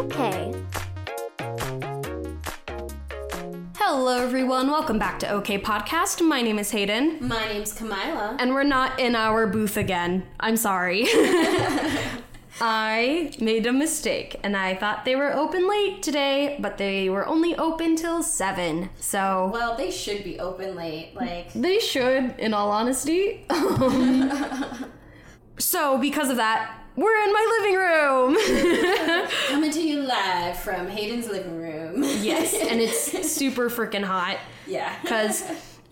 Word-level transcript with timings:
Okay. 0.00 0.54
Hello, 3.76 4.16
everyone. 4.24 4.70
Welcome 4.70 4.98
back 4.98 5.18
to 5.18 5.28
OK 5.30 5.58
Podcast. 5.60 6.26
My 6.26 6.40
name 6.40 6.58
is 6.58 6.70
Hayden, 6.70 7.18
My 7.20 7.44
name's 7.48 7.74
Kamila. 7.76 8.36
and 8.38 8.54
we're 8.54 8.62
not 8.64 8.98
in 8.98 9.14
our 9.14 9.46
booth 9.46 9.76
again. 9.76 10.26
I'm 10.40 10.56
sorry. 10.56 11.04
I 12.62 13.32
made 13.40 13.66
a 13.66 13.72
mistake, 13.74 14.40
and 14.42 14.56
I 14.56 14.74
thought 14.74 15.04
they 15.04 15.16
were 15.16 15.34
open 15.34 15.68
late 15.68 16.02
today, 16.02 16.56
but 16.60 16.78
they 16.78 17.10
were 17.10 17.26
only 17.26 17.54
open 17.56 17.94
till 17.96 18.22
7. 18.22 18.88
So 19.00 19.50
Well, 19.52 19.76
they 19.76 19.90
should 19.90 20.24
be 20.24 20.40
open 20.40 20.76
late. 20.76 21.12
Like, 21.14 21.52
they 21.52 21.78
should, 21.78 22.34
in 22.38 22.54
all 22.54 22.70
honesty. 22.70 23.44
Um, 23.50 24.90
so, 25.58 25.98
because 25.98 26.30
of 26.30 26.36
that, 26.38 26.78
we're 27.00 27.22
in 27.24 27.32
my 27.32 27.58
living 27.58 27.76
room. 27.76 29.28
coming 29.48 29.70
to 29.70 29.80
you 29.82 30.00
live 30.02 30.58
from 30.58 30.86
Hayden's 30.88 31.28
living 31.28 31.56
room. 31.56 32.02
yes, 32.20 32.54
and 32.54 32.80
it's 32.80 33.30
super 33.32 33.70
freaking 33.70 34.04
hot. 34.04 34.38
yeah. 34.66 34.94
because 35.02 35.42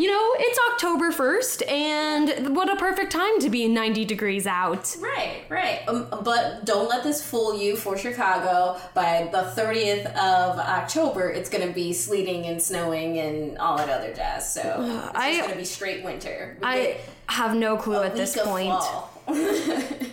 you 0.01 0.07
know 0.07 0.35
it's 0.39 0.59
october 0.73 1.11
1st 1.11 1.69
and 1.69 2.55
what 2.55 2.71
a 2.71 2.77
perfect 2.77 3.11
time 3.11 3.41
to 3.41 3.51
be 3.51 3.67
90 3.67 4.05
degrees 4.05 4.47
out 4.47 4.95
Right, 5.01 5.43
right. 5.49 5.81
Um, 5.89 6.07
but 6.23 6.65
don't 6.65 6.89
let 6.89 7.03
this 7.03 7.21
fool 7.29 7.59
you 7.59 7.75
for 7.75 7.99
Chicago. 7.99 8.81
By 8.95 9.29
the 9.33 9.39
30th 9.61 10.07
of 10.15 10.59
October, 10.61 11.29
it's 11.31 11.51
going 11.51 11.67
to 11.67 11.75
be 11.75 11.93
sleeting 11.93 12.47
and 12.47 12.63
snowing 12.63 13.19
and 13.19 13.59
all 13.59 13.77
that 13.79 13.89
other 13.89 14.15
jazz. 14.15 14.53
So 14.55 14.61
it's 15.09 15.19
I- 15.19 15.39
going 15.39 15.51
to 15.51 15.57
be 15.57 15.65
straight 15.65 16.05
winter. 16.05 16.57
We 16.61 16.67
i 16.69 16.97
have 17.27 17.57
no 17.57 17.77
clue 17.77 18.01
at 18.03 18.15
this 18.15 18.39
point. 18.41 18.81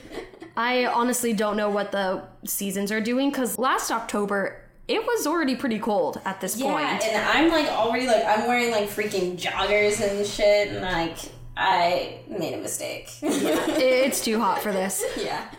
i 0.57 0.85
honestly 0.85 1.33
don't 1.33 1.57
know 1.57 1.69
what 1.69 1.91
the 1.91 2.21
seasons 2.45 2.91
are 2.91 3.01
doing 3.01 3.29
because 3.29 3.57
last 3.57 3.91
october 3.91 4.61
it 4.87 5.03
was 5.03 5.25
already 5.25 5.55
pretty 5.55 5.79
cold 5.79 6.21
at 6.25 6.39
this 6.41 6.61
point. 6.61 6.83
Yeah, 6.83 6.89
point 6.91 7.03
and 7.05 7.27
I'm 7.27 7.49
like 7.49 7.67
already 7.71 8.05
like 8.05 8.23
I'm 8.23 8.47
wearing 8.47 8.69
like 8.69 8.87
freaking 8.87 9.35
joggers 9.35 9.99
and 9.99 10.25
shit, 10.25 10.69
and 10.69 10.81
like 10.81 11.17
I 11.57 12.19
made 12.27 12.53
a 12.53 12.57
mistake. 12.57 13.09
it's 13.21 14.23
too 14.23 14.39
hot 14.39 14.61
for 14.61 14.71
this 14.71 15.03
yeah. 15.17 15.49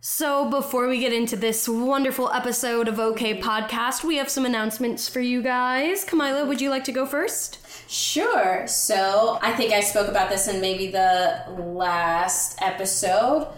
so 0.00 0.48
before 0.48 0.86
we 0.86 1.00
get 1.00 1.12
into 1.12 1.34
this 1.34 1.68
wonderful 1.68 2.30
episode 2.30 2.86
of 2.86 3.00
okay 3.00 3.40
podcast 3.40 4.04
we 4.04 4.16
have 4.16 4.28
some 4.28 4.46
announcements 4.46 5.08
for 5.08 5.20
you 5.20 5.42
guys 5.42 6.04
kamila 6.04 6.46
would 6.46 6.60
you 6.60 6.70
like 6.70 6.84
to 6.84 6.92
go 6.92 7.06
first 7.06 7.58
Sure. 7.92 8.66
So 8.66 9.38
I 9.42 9.52
think 9.52 9.74
I 9.74 9.80
spoke 9.80 10.08
about 10.08 10.30
this 10.30 10.48
in 10.48 10.62
maybe 10.62 10.86
the 10.86 11.44
last 11.58 12.56
episode. 12.62 13.52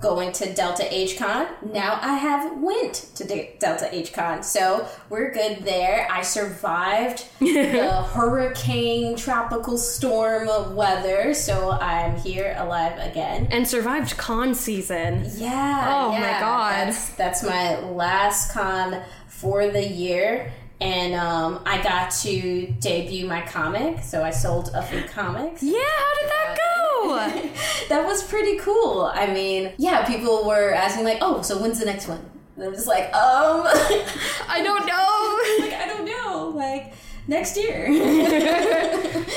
Going 0.00 0.32
to 0.32 0.52
Delta 0.52 0.86
H 0.94 1.16
Con. 1.18 1.46
Now 1.72 1.98
I 2.02 2.16
have 2.16 2.60
went 2.60 2.94
to 3.14 3.24
De- 3.24 3.56
Delta 3.58 3.88
H 3.94 4.12
Con, 4.12 4.42
so 4.42 4.86
we're 5.08 5.32
good 5.32 5.64
there. 5.64 6.06
I 6.10 6.20
survived 6.22 7.24
the 7.40 8.02
hurricane, 8.12 9.16
tropical 9.16 9.78
storm 9.78 10.74
weather, 10.76 11.32
so 11.32 11.70
I'm 11.70 12.16
here 12.16 12.54
alive 12.58 12.98
again. 12.98 13.48
and 13.50 13.66
survived 13.66 14.16
con 14.18 14.54
season 14.54 15.24
Yeah. 15.36 15.86
Oh 15.88 16.12
my 16.12 16.38
God. 16.40 16.88
That's, 16.88 17.08
that's 17.10 17.42
my 17.42 17.80
last 17.80 18.52
con 18.52 19.00
for 19.28 19.68
the 19.68 19.82
year. 19.86 20.52
And 20.80 21.14
um, 21.14 21.62
I 21.64 21.82
got 21.82 22.10
to 22.22 22.66
debut 22.80 23.26
my 23.26 23.40
comic, 23.42 24.02
so 24.02 24.22
I 24.22 24.30
sold 24.30 24.70
a 24.74 24.82
few 24.82 25.02
comics. 25.04 25.62
yeah 25.62 25.78
how 25.78 26.20
did 26.20 26.28
that 26.30 26.58
go 26.58 26.63
that 27.88 28.04
was 28.04 28.22
pretty 28.22 28.58
cool. 28.58 29.10
I 29.12 29.32
mean, 29.32 29.72
yeah, 29.78 30.06
people 30.06 30.44
were 30.46 30.72
asking 30.72 31.04
like, 31.04 31.18
"Oh, 31.20 31.42
so 31.42 31.60
when's 31.60 31.78
the 31.78 31.86
next 31.86 32.08
one?" 32.08 32.24
And 32.56 32.64
I'm 32.64 32.72
just 32.72 32.86
like, 32.86 33.04
um, 33.14 33.62
I 34.48 34.62
don't 34.62 34.86
know. 34.86 35.64
like 35.64 35.74
I 35.80 35.86
don't 35.86 36.04
know, 36.04 36.52
like 36.54 36.94
next 37.26 37.56
year. 37.56 37.88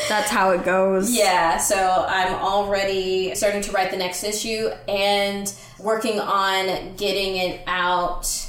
That's 0.09 0.29
how 0.29 0.51
it 0.51 0.63
goes. 0.63 1.15
Yeah, 1.15 1.57
so 1.57 2.05
I'm 2.07 2.33
already 2.35 3.35
starting 3.35 3.61
to 3.61 3.71
write 3.71 3.91
the 3.91 3.97
next 3.97 4.23
issue 4.23 4.69
and 4.87 5.51
working 5.79 6.19
on 6.19 6.95
getting 6.95 7.37
it 7.37 7.61
out 7.67 8.46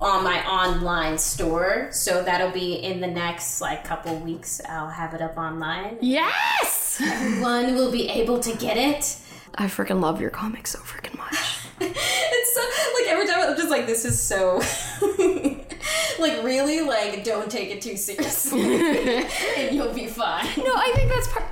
on 0.00 0.24
my 0.24 0.44
online 0.46 1.18
store. 1.18 1.88
So 1.90 2.22
that'll 2.22 2.50
be 2.50 2.74
in 2.74 3.00
the 3.00 3.06
next 3.06 3.60
like 3.60 3.84
couple 3.84 4.16
weeks. 4.16 4.60
I'll 4.68 4.90
have 4.90 5.14
it 5.14 5.22
up 5.22 5.36
online. 5.38 5.98
Yes! 6.00 7.00
Everyone 7.02 7.74
will 7.74 7.90
be 7.90 8.08
able 8.08 8.40
to 8.40 8.54
get 8.56 8.76
it. 8.76 9.16
I 9.54 9.66
freaking 9.66 10.00
love 10.02 10.20
your 10.20 10.30
comics 10.30 10.70
so 10.70 10.78
freaking 10.80 11.16
much. 11.16 11.34
It's 11.78 12.54
so 12.54 12.62
like 12.94 13.06
every 13.12 13.26
time 13.26 13.50
I'm 13.50 13.56
just 13.56 13.68
like 13.68 13.86
this 13.86 14.06
is 14.06 14.18
so 14.20 14.56
like 16.18 16.42
really 16.42 16.80
like 16.80 17.22
don't 17.22 17.50
take 17.50 17.68
it 17.70 17.82
too 17.82 17.98
seriously 17.98 18.62
and 19.58 19.76
you'll 19.76 19.92
be 19.92 20.06
fine. 20.06 20.46
no, 20.56 20.72
I 20.74 20.92
think 20.94 21.10
that's 21.10 21.28
part. 21.28 21.44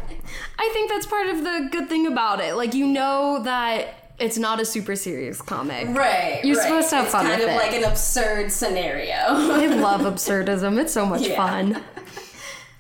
I 0.58 0.70
think 0.72 0.90
that's 0.90 1.04
part 1.04 1.26
of 1.28 1.44
the 1.44 1.68
good 1.70 1.90
thing 1.90 2.06
about 2.06 2.40
it. 2.40 2.54
Like 2.54 2.72
you 2.72 2.86
know 2.86 3.40
that 3.42 4.03
it's 4.18 4.38
not 4.38 4.60
a 4.60 4.64
super 4.64 4.94
serious 4.96 5.42
comic. 5.42 5.88
Right. 5.88 6.40
You're 6.44 6.56
right. 6.56 6.62
supposed 6.64 6.90
to 6.90 6.96
have 6.96 7.04
it's 7.06 7.12
fun 7.12 7.26
It's 7.26 7.30
kind 7.36 7.40
with 7.42 7.50
of 7.50 7.54
it. 7.54 7.66
like 7.66 7.74
an 7.74 7.84
absurd 7.90 8.52
scenario. 8.52 9.14
I 9.16 9.66
love 9.66 10.00
absurdism. 10.12 10.78
It's 10.80 10.92
so 10.92 11.04
much 11.06 11.22
Yeah. 11.22 11.36
fun. 11.36 11.82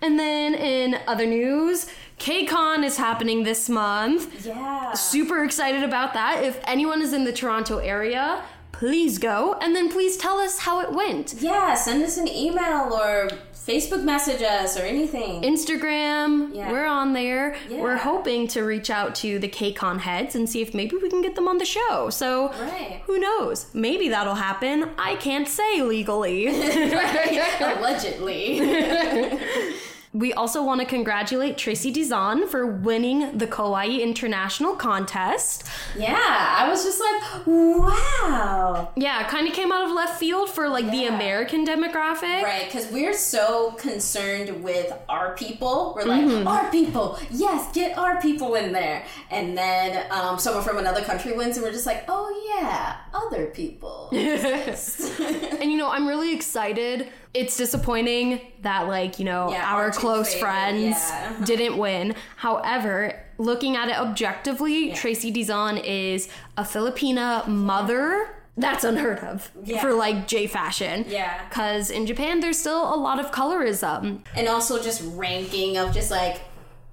And 0.02 0.18
then 0.18 0.54
in 0.54 0.98
other 1.06 1.24
news, 1.24 1.86
KCON 2.18 2.84
is 2.84 2.98
happening 2.98 3.42
this 3.42 3.70
month. 3.70 4.44
yeah. 4.44 4.92
Super 4.92 5.42
excited 5.44 5.82
about 5.82 6.12
that. 6.12 6.42
If 6.44 6.60
anyone 6.64 7.00
is 7.00 7.14
in 7.14 7.24
the 7.24 7.32
Toronto 7.32 7.78
area, 7.78 8.42
please 8.72 9.16
go 9.16 9.54
and 9.62 9.74
then 9.74 9.90
please 9.90 10.18
tell 10.18 10.36
us 10.40 10.58
how 10.58 10.80
it 10.80 10.92
went. 10.92 11.36
Yeah, 11.40 11.72
send 11.74 12.02
us 12.02 12.18
an 12.18 12.28
email 12.28 12.92
or 12.92 13.30
Facebook 13.66 14.02
message 14.04 14.42
us 14.42 14.76
or 14.78 14.82
anything. 14.82 15.40
Instagram, 15.42 16.54
Yeah. 16.54 16.70
we're 16.70 16.84
on 16.84 17.14
there. 17.14 17.56
Yeah. 17.68 17.80
We're 17.80 17.96
hoping 17.96 18.46
to 18.48 18.62
reach 18.62 18.90
out 18.90 19.14
to 19.16 19.38
the 19.38 19.48
KCON 19.48 20.00
heads 20.00 20.34
and 20.34 20.48
see 20.48 20.60
if 20.60 20.74
maybe 20.74 20.96
we 20.96 21.08
can 21.08 21.22
get 21.22 21.34
them 21.34 21.48
on 21.48 21.56
the 21.58 21.64
show. 21.64 22.10
So 22.10 22.48
Right. 22.60 23.00
who 23.06 23.18
knows? 23.18 23.66
Maybe 23.72 24.08
that'll 24.10 24.34
happen. 24.34 24.90
I 24.98 25.14
can't 25.16 25.48
say 25.48 25.80
legally. 25.82 26.46
Allegedly. 27.60 28.60
we 30.14 30.32
also 30.32 30.62
want 30.64 30.80
to 30.80 30.86
congratulate 30.86 31.58
Tracy 31.58 31.92
Dizon 31.92 32.48
for 32.48 32.64
winning 32.64 33.36
the 33.36 33.48
Kawaii 33.48 34.00
International 34.00 34.74
Contest. 34.76 35.64
yeah, 35.98 36.54
I 36.58 36.68
was 36.70 36.84
just 36.84 37.00
like, 37.00 37.46
wow. 37.46 38.92
Yeah, 38.96 39.26
kind 39.28 39.48
of 39.48 39.54
came 39.54 39.72
out 39.72 39.84
of 39.84 39.90
left 39.90 40.18
field 40.20 40.48
for 40.48 40.68
like 40.68 40.88
the 40.92 41.06
American 41.06 41.66
demographic. 41.66 42.42
Right, 42.42 42.64
because 42.66 42.90
we're 42.92 43.12
so 43.12 43.72
concerned 43.72 44.62
with 44.62 44.92
our 45.08 45.34
people. 45.34 45.92
We're 45.96 46.04
like, 46.04 46.24
Mm-hmm. 46.24 46.46
our 46.48 46.70
people, 46.70 47.18
yes, 47.30 47.70
get 47.74 47.98
our 47.98 48.20
people 48.20 48.54
in 48.54 48.72
there. 48.72 49.04
And 49.32 49.58
then 49.58 50.06
um, 50.12 50.38
someone 50.38 50.62
from 50.62 50.78
another 50.78 51.02
country 51.02 51.32
wins, 51.32 51.56
and 51.56 51.66
we're 51.66 51.72
just 51.72 51.86
like, 51.86 52.04
oh 52.08 52.30
yeah, 52.56 52.98
other 53.12 53.46
people. 53.46 54.10
And 54.14 55.70
you 55.72 55.76
know, 55.76 55.90
I'm 55.90 56.06
really 56.06 56.34
excited. 56.34 57.08
It's 57.34 57.56
disappointing 57.56 58.40
that 58.62 58.86
like, 58.86 59.18
you 59.18 59.24
know, 59.24 59.50
Yeah, 59.50 59.74
our 59.74 59.90
close 59.90 60.28
favorite, 60.32 60.40
friends 60.40 60.96
yeah. 61.10 61.36
didn't 61.44 61.76
win. 61.76 62.14
However, 62.36 63.20
looking 63.38 63.76
at 63.76 63.88
it 63.88 63.96
objectively, 63.98 64.92
Tracy 64.92 65.32
Dizon 65.32 65.82
is 65.84 66.28
a 66.56 66.62
Filipina 66.62 67.46
mother. 67.48 68.28
That's 68.56 68.84
unheard 68.84 69.18
of 69.18 69.50
Yeah. 69.64 69.80
for 69.80 69.92
like 69.94 70.28
J 70.28 70.46
fashion. 70.46 71.04
Yeah. 71.08 71.40
Cuz 71.50 71.90
in 71.90 72.06
Japan 72.06 72.38
there's 72.38 72.58
still 72.58 72.94
a 72.94 72.96
lot 72.96 73.18
of 73.18 73.32
colorism. 73.32 74.20
and 74.36 74.46
also 74.48 74.80
just 74.80 75.02
ranking 75.16 75.76
of 75.76 75.92
just 75.92 76.10
like 76.12 76.40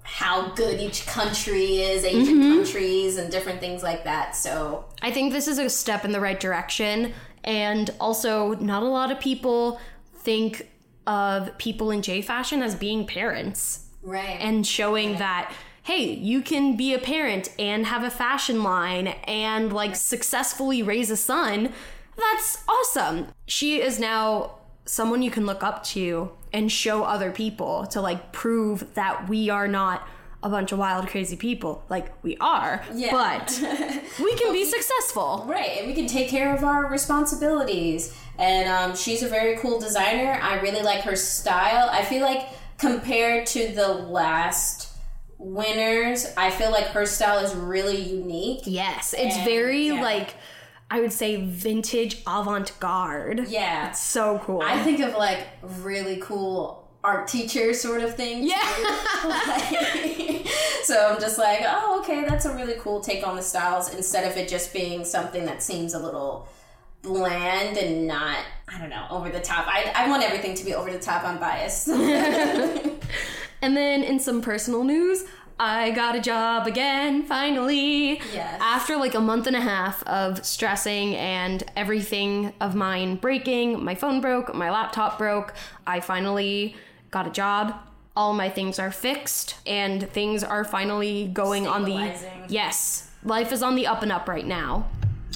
how 0.04 0.50
good 0.56 0.80
each 0.80 1.06
country 1.06 1.82
is, 1.84 2.04
Asian 2.04 2.40
mm-hmm. 2.40 2.56
countries, 2.56 3.18
and 3.18 3.32
different 3.32 3.60
things 3.60 3.84
like 3.84 4.04
that. 4.04 4.36
So 4.36 4.86
I 5.02 5.12
think 5.12 5.32
this 5.32 5.48
is 5.48 5.60
a 5.60 5.70
step 5.70 6.04
in 6.04 6.12
the 6.12 6.20
right 6.20 6.40
direction. 6.40 7.14
And 7.44 7.90
also, 8.00 8.54
not 8.56 8.84
a 8.84 8.88
lot 8.88 9.12
of 9.12 9.20
people 9.20 9.80
think 10.22 10.70
of 11.08 11.58
people 11.58 11.92
in 11.92 12.02
J 12.02 12.22
fashion 12.22 12.62
as 12.62 12.76
being 12.76 13.06
parents 13.08 13.88
right, 14.04 14.38
and 14.40 14.66
showing 14.66 15.18
that, 15.18 15.54
hey, 15.84 16.14
you 16.14 16.42
can 16.42 16.78
be 16.78 16.94
a 16.94 17.00
parent 17.00 17.50
and 17.58 17.86
have 17.88 18.04
a 18.04 18.10
fashion 18.10 18.64
line 18.64 19.08
and 19.26 19.74
like 19.74 19.96
successfully 19.96 20.84
raise 20.84 21.10
a 21.10 21.18
son. 21.18 21.74
That's 22.16 22.64
awesome. 22.70 23.28
She 23.48 23.82
is 23.82 24.00
now 24.00 24.60
someone 24.86 25.22
you 25.22 25.32
can 25.32 25.46
look 25.46 25.64
up 25.64 25.84
to 25.84 26.32
and 26.54 26.72
show 26.72 27.04
other 27.04 27.32
people 27.32 27.88
to 27.88 28.02
like 28.02 28.32
prove 28.32 28.94
that 28.94 29.28
we 29.28 29.50
are 29.50 29.68
not 29.68 30.08
a 30.44 30.50
bunch 30.50 30.72
of 30.72 30.80
wild, 30.80 31.08
crazy 31.08 31.36
people. 31.36 31.84
Like 31.90 32.12
we 32.24 32.36
are, 32.38 32.84
Yeah. 32.94 33.12
but 33.12 33.60
we 34.24 34.36
can 34.36 34.52
be 34.54 34.66
successful. 34.66 35.46
right, 35.48 35.78
and 35.80 35.88
we 35.88 35.94
can 35.94 36.08
take 36.08 36.30
care 36.30 36.56
of 36.56 36.64
our 36.64 36.88
responsibilities. 36.88 38.16
And 38.40 38.68
um, 38.68 38.96
she's 38.96 39.22
a 39.24 39.28
very 39.28 39.58
cool 39.58 39.80
designer. 39.80 40.40
I 40.42 40.60
really 40.62 40.82
like 40.82 41.02
her 41.02 41.16
style. 41.16 41.90
I 41.92 42.04
feel 42.04 42.22
like 42.24 42.48
compared 42.80 43.46
to 43.48 43.68
the 43.76 43.88
last 43.88 44.90
winners, 45.38 46.26
I 46.38 46.50
feel 46.50 46.72
like 46.72 46.86
her 46.88 47.06
style 47.06 47.40
is 47.44 47.54
really 47.56 47.98
unique. 48.02 48.62
Yes, 48.66 49.14
it's 49.18 49.36
And, 49.36 49.46
very 49.46 49.88
yeah. 49.88 50.02
like 50.02 50.36
I 50.90 51.00
would 51.00 51.14
say 51.14 51.38
vintage 51.38 52.22
avant-garde. 52.28 53.46
Yeah. 53.48 53.90
It's 53.90 54.02
so 54.02 54.40
cool. 54.44 54.62
I 54.62 54.82
think 54.84 55.00
of 55.00 55.14
like 55.14 55.48
really 55.62 56.18
cool 56.18 56.81
art 57.04 57.28
teacher 57.28 57.74
sort 57.74 58.02
of 58.02 58.16
thing. 58.16 58.44
Yeah. 58.44 58.62
Like- 59.24 60.48
so 60.84 61.14
I'm 61.14 61.22
just 61.22 61.38
like, 61.38 61.62
oh, 61.64 62.00
okay, 62.02 62.26
that's 62.26 62.46
a 62.46 62.56
really 62.56 62.74
cool 62.80 63.00
take 63.02 63.26
on 63.26 63.36
the 63.36 63.42
styles 63.42 63.94
instead 63.94 64.30
of 64.30 64.36
it 64.36 64.50
just 64.50 64.74
being 64.74 65.06
something 65.06 65.46
that 65.46 65.62
seems 65.62 65.94
a 65.94 66.00
little 66.00 66.48
bland 67.04 67.78
and 67.78 68.08
not, 68.08 68.40
I 68.68 68.80
don't 68.80 68.90
know, 68.90 69.06
over 69.10 69.30
the 69.30 69.40
top. 69.40 69.68
I, 69.68 69.92
I 69.96 70.10
want 70.10 70.24
everything 70.24 70.56
to 70.56 70.66
be 70.66 70.74
over 70.74 70.92
the 70.92 71.00
top. 71.00 71.24
I'm 71.24 71.38
biased. 71.40 71.88
And 73.62 73.78
then 73.78 74.04
in 74.04 74.20
some 74.20 74.42
personal 74.42 74.84
news, 74.84 75.24
I 75.60 75.92
got 75.92 76.16
a 76.16 76.20
job 76.20 76.66
again, 76.66 77.24
finally. 77.24 78.20
Yes. 78.34 78.60
After 78.60 78.98
like 78.98 79.14
a 79.14 79.20
month 79.20 79.46
and 79.46 79.56
a 79.56 79.62
half 79.62 80.02
of 80.08 80.44
stressing 80.44 81.16
and 81.16 81.64
everything 81.76 82.54
of 82.60 82.74
mine 82.74 83.18
breaking, 83.18 83.84
my 83.84 83.94
phone 83.94 84.20
broke, 84.20 84.56
my 84.56 84.72
laptop 84.72 85.20
broke, 85.20 85.54
I 85.86 86.00
finally 86.00 86.76
got 87.12 87.28
a 87.28 87.30
job. 87.30 87.76
All 88.16 88.34
my 88.34 88.50
things 88.50 88.80
are 88.80 88.92
fixed 88.92 89.56
and 89.66 90.10
things 90.10 90.44
are 90.44 90.64
finally 90.66 91.28
going 91.34 91.68
on 91.68 91.86
the 91.86 92.14
Yes. 92.50 93.10
Life 93.24 93.52
is 93.54 93.62
on 93.64 93.76
the 93.76 93.88
up 93.88 94.02
and 94.04 94.12
up 94.12 94.28
right 94.28 94.46
now. 94.46 94.88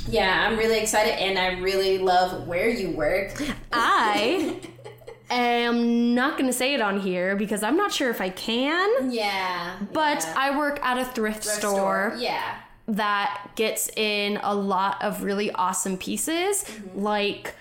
yeah, 0.09 0.45
I'm 0.47 0.57
really 0.57 0.77
excited 0.79 1.13
and 1.21 1.37
I 1.39 1.59
really 1.59 1.97
love 1.97 2.47
where 2.47 2.69
you 2.69 2.89
work. 2.91 3.41
I 3.71 4.59
am 5.29 6.13
not 6.13 6.37
going 6.37 6.47
to 6.47 6.53
say 6.53 6.73
it 6.73 6.81
on 6.81 6.99
here 6.99 7.35
because 7.35 7.63
I'm 7.63 7.77
not 7.77 7.91
sure 7.91 8.09
if 8.09 8.21
I 8.21 8.29
can, 8.29 9.11
Yeah. 9.11 9.77
but 9.93 10.19
yeah. 10.23 10.33
I 10.37 10.57
work 10.57 10.79
at 10.83 10.97
a 10.97 11.05
thrift, 11.05 11.43
Thrift 11.43 11.59
store. 11.59 12.13
Yeah. 12.17 12.55
that 12.87 13.49
gets 13.55 13.89
in 13.95 14.37
a 14.43 14.53
lot 14.53 15.01
of 15.03 15.23
really 15.23 15.49
awesome 15.51 15.97
pieces. 15.97 16.63
Mm-hmm. 16.65 16.99
Like 17.01 17.47
a 17.47 17.51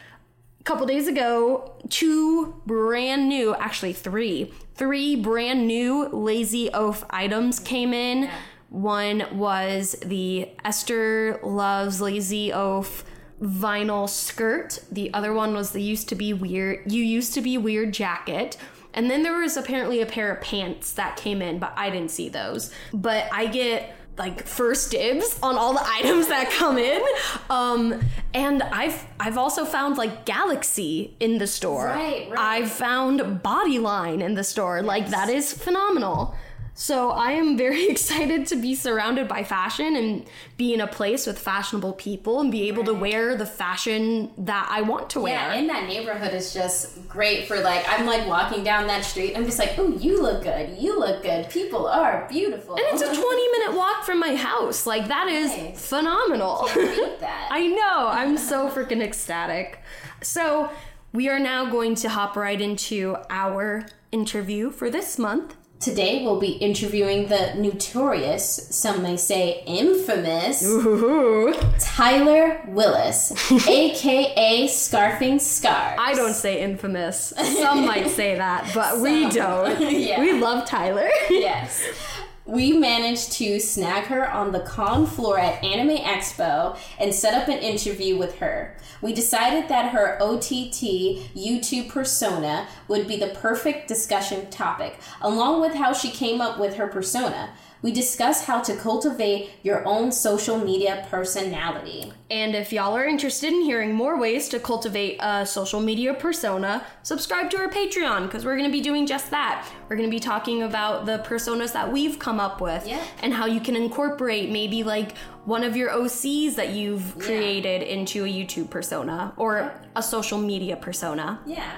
couple 0.65 0.87
days 0.87 1.07
ago, 1.07 1.77
two 1.91 2.61
brand 2.67 3.29
new, 3.29 3.55
actually 3.55 3.93
three, 3.93 4.51
three 4.75 5.15
brand 5.15 5.67
new 5.67 6.09
Lazy 6.09 6.71
Oaf 6.73 7.05
items 7.11 7.61
came 7.61 7.93
in. 7.93 8.31
One 8.71 9.27
was 9.33 9.95
the 10.05 10.49
Esther 10.65 11.39
Loves 11.43 12.01
Lazy 12.01 12.51
Oaf 12.51 13.05
vinyl 13.43 14.09
skirt. 14.09 14.79
The 14.91 15.13
other 15.13 15.35
one 15.35 15.55
was 15.55 15.73
the 15.73 15.83
used 15.83 16.09
to 16.09 16.15
be 16.15 16.33
weird 16.33 16.91
you 16.91 17.03
used 17.03 17.35
to 17.35 17.43
be 17.43 17.59
weird 17.59 17.93
jacket. 17.93 18.57
And 18.95 19.11
then 19.11 19.23
there 19.23 19.37
was 19.37 19.57
apparently 19.57 20.01
a 20.01 20.07
pair 20.07 20.33
of 20.33 20.41
pants 20.41 20.93
that 20.93 21.17
came 21.17 21.43
in, 21.43 21.59
but 21.59 21.75
I 21.77 21.91
didn't 21.91 22.13
see 22.13 22.29
those. 22.29 22.73
But 22.93 23.29
I 23.33 23.47
get 23.47 23.97
like 24.17 24.47
first 24.47 24.91
dibs 24.91 25.39
on 25.43 25.57
all 25.57 25.73
the 25.73 25.83
items 25.99 26.29
that 26.29 26.51
come 26.51 26.79
in. 26.79 27.03
Um, 27.51 28.01
and 28.33 28.63
I've 28.63 29.07
I've 29.19 29.39
also 29.39 29.65
found 29.65 29.97
like 29.97 30.25
Galaxy 30.25 31.17
in 31.21 31.39
the 31.39 31.47
store. 31.47 31.87
Right, 31.87 32.29
right. 32.31 32.39
I've 32.39 32.71
found 32.71 33.21
Bodyline 33.43 34.23
in 34.23 34.35
the 34.35 34.45
store. 34.45 34.83
Like 34.83 35.09
that 35.09 35.29
is 35.29 35.53
phenomenal. 35.53 36.35
So 36.77 37.11
I 37.11 37.31
am 37.33 37.57
very 37.57 37.87
excited 37.89 38.47
to 38.49 38.57
be 38.57 38.75
surrounded 38.75 39.29
by 39.29 39.45
fashion 39.45 39.95
and 39.95 40.27
be 40.57 40.75
in 40.75 40.81
a 40.81 40.87
place 40.89 41.25
with 41.27 41.39
fashionable 41.39 41.93
people 41.93 42.41
and 42.41 42.51
be 42.51 42.67
able 42.67 42.83
to 42.85 42.93
wear 42.93 43.37
the 43.37 43.47
fashion 43.47 44.33
that 44.39 44.67
I 44.71 44.83
want 44.83 45.09
to 45.11 45.21
wear. 45.21 45.35
Yeah, 45.35 45.55
in 45.55 45.69
that 45.69 45.87
neighborhood 45.87 46.35
is 46.35 46.53
just 46.53 47.09
great 47.09 47.47
for 47.47 47.61
like 47.61 47.85
I'm 47.89 48.07
like 48.07 48.27
walking 48.27 48.65
down 48.65 48.89
that 48.89 49.05
street. 49.05 49.37
I'm 49.37 49.45
just 49.45 49.59
like, 49.61 49.79
oh, 49.79 49.87
you 49.97 50.21
look 50.21 50.43
good. 50.43 50.77
You 50.77 50.99
look 50.99 51.23
good. 51.23 51.49
People 51.49 51.87
are 51.87 52.27
beautiful. 52.29 52.75
and 52.75 52.85
it's 52.91 53.03
a 53.03 53.07
20 53.23 53.49
minute 53.59 53.77
walk 53.77 54.05
from 54.05 54.19
my 54.19 54.35
house. 54.35 54.85
Like 54.87 55.07
that 55.09 55.29
is 55.29 55.51
Nice. 55.57 55.89
phenomenal. 55.89 56.69
That. 57.21 57.49
I 57.51 57.69
know. 57.69 58.09
I'm 58.09 58.37
so 58.37 58.69
freaking 58.69 59.01
ecstatic. 59.03 59.79
So, 60.23 60.71
we 61.13 61.29
are 61.29 61.39
now 61.39 61.71
going 61.71 61.95
to 61.97 62.09
hop 62.09 62.37
right 62.37 62.61
into 62.61 63.17
our 63.31 63.87
interview 64.11 64.71
for 64.71 64.91
this 64.91 65.19
month. 65.19 65.55
Today 65.81 66.23
we'll 66.25 66.41
be 66.41 66.53
interviewing 66.53 67.27
the 67.29 67.53
notorious, 67.57 68.69
some 68.71 69.03
may 69.03 69.19
say 69.19 69.63
infamous, 69.67 70.65
Ooh. 70.65 71.53
Tyler 71.79 72.63
Willis, 72.69 73.33
aka 73.69 74.67
Scarfing 74.67 75.39
Scarves. 75.39 76.01
I 76.01 76.15
don't 76.15 76.33
say 76.33 76.63
infamous. 76.63 77.35
Some 77.61 77.85
might 77.85 78.09
say 78.09 78.37
that, 78.37 78.71
but 78.75 79.01
we 79.01 79.29
don't. 79.29 79.75
Yeah. 80.05 80.21
We 80.21 80.33
love 80.33 80.67
Tyler. 80.67 81.09
yes. 81.31 81.83
We 82.47 82.75
managed 82.75 83.33
to 83.33 83.59
snag 83.59 84.05
her 84.05 84.31
on 84.31 84.53
the 84.53 84.61
con 84.61 85.07
floor 85.07 85.39
at 85.39 85.65
Anime 85.65 85.97
Expo 85.97 86.77
and 86.99 87.15
set 87.15 87.33
up 87.33 87.49
an 87.49 87.59
interview 87.59 88.19
with 88.19 88.37
her. 88.37 88.77
We 89.01 89.15
decided 89.15 89.71
that 89.71 89.93
her 89.93 90.19
OTT 90.21 91.33
YouTube 91.35 91.89
persona 91.89 92.69
would 92.87 93.09
be 93.09 93.17
the 93.17 93.29
perfect 93.29 93.89
discussion 93.89 94.51
topic, 94.51 94.99
along 95.23 95.63
with 95.63 95.73
how 95.73 95.95
she 95.95 96.11
came 96.11 96.43
up 96.43 96.61
with 96.61 96.77
her 96.77 96.87
persona. 96.87 97.55
We 97.85 97.93
discuss 97.93 98.47
how 98.47 98.63
to 98.63 98.75
cultivate 98.77 99.51
your 99.63 99.87
own 99.87 100.11
social 100.11 100.57
media 100.57 101.07
personality. 101.11 102.11
And 102.31 102.55
if 102.55 102.73
y'all 102.73 102.97
are 102.97 103.05
interested 103.05 103.53
in 103.53 103.61
hearing 103.61 103.93
more 103.93 104.19
ways 104.19 104.49
to 104.49 104.59
cultivate 104.59 105.19
a 105.21 105.45
social 105.45 105.81
media 105.81 106.15
persona, 106.15 106.83
subscribe 107.03 107.51
to 107.51 107.59
our 107.59 107.69
Patreon 107.69 108.23
because 108.23 108.47
we're 108.47 108.57
going 108.57 108.71
to 108.71 108.73
be 108.73 108.81
doing 108.81 109.07
just 109.07 109.31
that. 109.33 109.69
We're 109.91 109.97
going 109.97 110.09
to 110.09 110.17
be 110.17 110.19
talking 110.19 110.63
about 110.63 111.05
the 111.05 111.19
personas 111.29 111.75
that 111.75 111.93
we've 111.93 112.19
come 112.19 112.41
up 112.41 112.63
with 112.63 112.87
Yeah. 112.87 113.05
and 113.23 113.35
how 113.35 113.45
you 113.45 113.61
can 113.61 113.77
incorporate 113.77 114.51
maybe 114.51 114.83
like 114.83 115.15
one 115.45 115.63
of 115.63 115.77
your 115.77 115.91
OCs 115.91 116.55
that 116.55 116.71
you've 116.71 117.19
created 117.19 117.83
into 117.83 118.25
a 118.25 118.29
YouTube 118.29 118.71
persona 118.71 119.35
or 119.37 119.75
a 119.95 120.03
social 120.03 120.39
media 120.39 120.77
persona. 120.77 121.39
Yeah. 121.45 121.71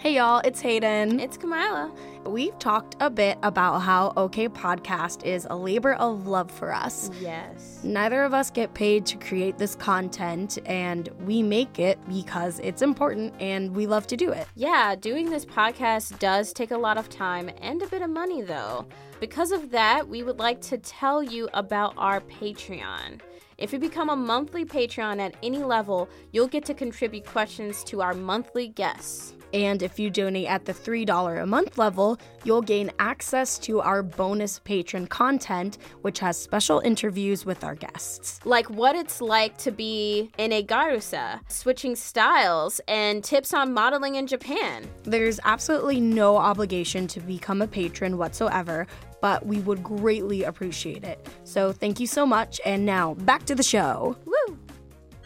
Hey 0.00 0.14
y'all, 0.14 0.40
it's 0.44 0.60
Hayden. 0.60 1.18
It's 1.18 1.36
Kamila. 1.36 1.90
We've 2.24 2.56
talked 2.60 2.94
a 3.00 3.10
bit 3.10 3.36
about 3.42 3.80
how 3.80 4.12
OK 4.16 4.48
Podcast 4.48 5.24
is 5.24 5.44
a 5.50 5.56
labor 5.56 5.94
of 5.94 6.28
love 6.28 6.52
for 6.52 6.72
us. 6.72 7.10
Yes. 7.20 7.80
Neither 7.82 8.22
of 8.22 8.32
us 8.32 8.48
get 8.48 8.72
paid 8.74 9.06
to 9.06 9.16
create 9.16 9.58
this 9.58 9.74
content, 9.74 10.56
and 10.66 11.08
we 11.26 11.42
make 11.42 11.80
it 11.80 11.98
because 12.08 12.60
it's 12.60 12.80
important 12.80 13.34
and 13.40 13.74
we 13.74 13.88
love 13.88 14.06
to 14.06 14.16
do 14.16 14.30
it. 14.30 14.46
Yeah, 14.54 14.94
doing 14.94 15.30
this 15.30 15.44
podcast 15.44 16.20
does 16.20 16.52
take 16.52 16.70
a 16.70 16.78
lot 16.78 16.96
of 16.96 17.08
time 17.08 17.50
and 17.60 17.82
a 17.82 17.88
bit 17.88 18.00
of 18.00 18.08
money, 18.08 18.40
though. 18.40 18.86
Because 19.18 19.50
of 19.50 19.72
that, 19.72 20.08
we 20.08 20.22
would 20.22 20.38
like 20.38 20.60
to 20.60 20.78
tell 20.78 21.24
you 21.24 21.48
about 21.54 21.94
our 21.96 22.20
Patreon. 22.20 23.18
If 23.58 23.72
you 23.72 23.80
become 23.80 24.10
a 24.10 24.16
monthly 24.16 24.64
Patreon 24.64 25.18
at 25.18 25.34
any 25.42 25.64
level, 25.64 26.08
you'll 26.30 26.46
get 26.46 26.64
to 26.66 26.74
contribute 26.74 27.26
questions 27.26 27.82
to 27.84 28.00
our 28.00 28.14
monthly 28.14 28.68
guests. 28.68 29.34
And 29.52 29.82
if 29.82 29.98
you 29.98 30.10
donate 30.10 30.48
at 30.48 30.64
the 30.64 30.72
$3 30.72 31.42
a 31.42 31.46
month 31.46 31.78
level, 31.78 32.18
you'll 32.44 32.62
gain 32.62 32.90
access 32.98 33.58
to 33.60 33.80
our 33.80 34.02
bonus 34.02 34.58
patron 34.60 35.06
content, 35.06 35.78
which 36.02 36.18
has 36.18 36.36
special 36.36 36.80
interviews 36.80 37.46
with 37.46 37.64
our 37.64 37.74
guests. 37.74 38.40
Like 38.44 38.68
what 38.70 38.96
it's 38.96 39.20
like 39.20 39.56
to 39.58 39.70
be 39.70 40.30
in 40.38 40.52
a 40.52 40.62
Gyarusa, 40.62 41.40
switching 41.50 41.96
styles, 41.96 42.80
and 42.88 43.24
tips 43.24 43.54
on 43.54 43.72
modeling 43.72 44.16
in 44.16 44.26
Japan. 44.26 44.84
There's 45.04 45.40
absolutely 45.44 46.00
no 46.00 46.36
obligation 46.36 47.06
to 47.08 47.20
become 47.20 47.62
a 47.62 47.66
patron 47.66 48.18
whatsoever, 48.18 48.86
but 49.20 49.46
we 49.46 49.60
would 49.60 49.82
greatly 49.82 50.44
appreciate 50.44 51.04
it. 51.04 51.26
So 51.44 51.72
thank 51.72 52.00
you 52.00 52.06
so 52.06 52.24
much, 52.26 52.60
and 52.64 52.84
now 52.84 53.14
back 53.14 53.44
to 53.46 53.54
the 53.54 53.62
show. 53.62 54.16
Woo! 54.24 54.57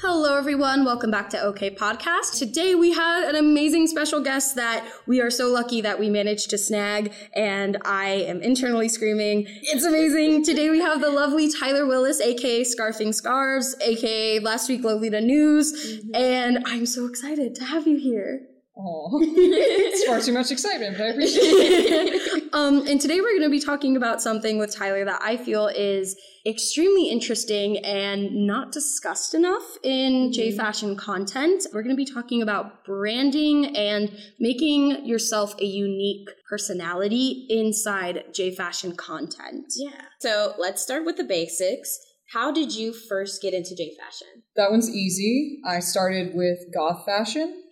Hello, 0.05 0.37
everyone. 0.37 0.85
Welcome 0.85 1.13
back 1.13 1.31
to 1.31 1.41
OK 1.41 1.77
Podcast. 1.77 2.37
Today 2.37 2.75
we 2.75 2.93
have 2.93 3.29
an 3.29 3.37
amazing 3.37 3.87
special 3.87 4.21
guest 4.21 4.57
that 4.57 4.85
we 5.07 5.21
are 5.21 5.31
so 5.31 5.49
lucky 5.49 5.81
that 5.81 6.01
we 6.01 6.11
managed 6.11 6.51
to 6.51 6.59
snag, 6.59 7.13
and 7.37 7.79
I 7.85 8.07
am 8.07 8.43
internally 8.43 8.89
screaming. 8.89 9.47
It's 9.63 9.85
amazing. 9.85 10.45
Today 10.45 10.71
we 10.71 10.81
have 10.81 11.01
the 11.01 11.09
lovely 11.09 11.49
Tyler 11.53 11.87
Willis, 11.87 12.21
aka 12.21 12.63
Scarfing 12.63 13.15
Scarves, 13.15 13.77
aka 13.81 14.41
Last 14.41 14.69
Week 14.69 14.83
Lolita 14.83 15.21
News, 15.21 15.73
mm-hmm. 15.73 16.17
and 16.17 16.65
I'm 16.67 16.85
so 16.85 17.07
excited 17.07 17.55
to 17.55 17.65
have 17.65 17.87
you 17.87 17.97
here. 17.97 18.49
Oh, 18.77 19.21
it's 19.23 20.05
far 20.05 20.21
too 20.21 20.33
much 20.33 20.51
excitement, 20.51 20.97
but 20.97 21.05
I 21.05 21.09
appreciate 21.09 21.43
it. 21.43 22.45
um, 22.55 22.87
and 22.87 23.01
today 23.01 23.21
we're 23.21 23.39
going 23.39 23.43
to 23.43 23.51
be 23.51 23.61
talking 23.61 23.97
about 23.97 24.23
something 24.23 24.59
with 24.59 24.75
Tyler 24.75 25.05
that 25.05 25.21
I 25.23 25.37
feel 25.37 25.67
is 25.67 26.17
extremely 26.47 27.09
interesting 27.11 27.79
and 27.85 28.47
not 28.47 28.73
discussed 28.73 29.35
enough 29.35 29.63
in 29.83 30.33
J 30.33 30.57
fashion 30.57 30.97
content. 30.97 31.67
We're 31.73 31.83
going 31.83 31.95
to 31.95 32.03
be 32.03 32.11
talking 32.11 32.41
about 32.41 32.85
branding 32.85 33.77
and 33.77 34.11
making 34.41 35.07
yourself 35.07 35.55
a 35.61 35.67
unique 35.67 36.29
personality 36.49 37.47
inside 37.51 38.25
J 38.35 38.55
fashion 38.55 38.97
content. 38.97 39.67
Yeah. 39.77 40.01
So 40.21 40.55
let's 40.59 40.83
start 40.83 41.05
with 41.05 41.19
the 41.19 41.25
basics. 41.25 41.99
How 42.33 42.51
did 42.51 42.75
you 42.75 42.95
first 42.95 43.43
get 43.43 43.53
into 43.53 43.77
J 43.77 43.95
fashion? 44.03 44.45
That 44.57 44.71
one's 44.71 44.89
easy. 44.89 45.59
I 45.67 45.81
started 45.81 46.35
with 46.35 46.59
goth 46.75 47.05
fashion, 47.05 47.63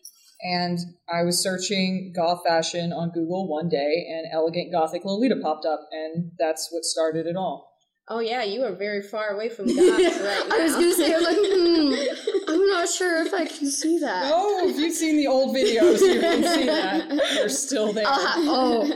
and 0.43 0.79
I 1.09 1.23
was 1.23 1.43
searching 1.43 2.13
goth 2.15 2.43
fashion 2.47 2.93
on 2.93 3.11
Google 3.11 3.49
one 3.49 3.69
day, 3.69 4.07
and 4.11 4.27
Elegant 4.33 4.73
Gothic 4.73 5.05
Lolita 5.05 5.37
popped 5.43 5.67
up, 5.67 5.89
and 5.93 6.33
that's 6.39 6.69
what 6.71 6.85
started 6.85 7.27
it 7.27 7.37
all. 7.37 7.70
Oh 8.13 8.19
yeah, 8.19 8.43
you 8.43 8.65
are 8.65 8.73
very 8.73 9.03
far 9.03 9.29
away 9.29 9.49
from 9.49 9.67
God 9.75 9.77
right 9.79 10.49
now. 10.49 10.57
I 10.57 10.63
was 10.65 10.75
gonna 10.75 10.95
say, 10.95 11.15
I'm 11.15 11.23
like, 11.23 11.37
hmm, 11.39 12.51
I'm 12.51 12.67
not 12.67 12.89
sure 12.89 13.25
if 13.25 13.33
I 13.33 13.47
can 13.47 13.71
see 13.71 14.01
that. 14.01 14.33
Oh, 14.35 14.69
if 14.69 14.77
you've 14.77 14.93
seen 14.93 15.17
the 15.17 15.29
old 15.29 15.55
videos, 15.55 16.01
you 16.01 16.21
can 16.21 16.43
see 16.43 16.67
that. 16.67 17.09
They're 17.09 17.49
still 17.49 17.93
there, 17.93 18.05
I'll 18.09 18.21
ha- 18.21 18.35
oh, 18.39 18.87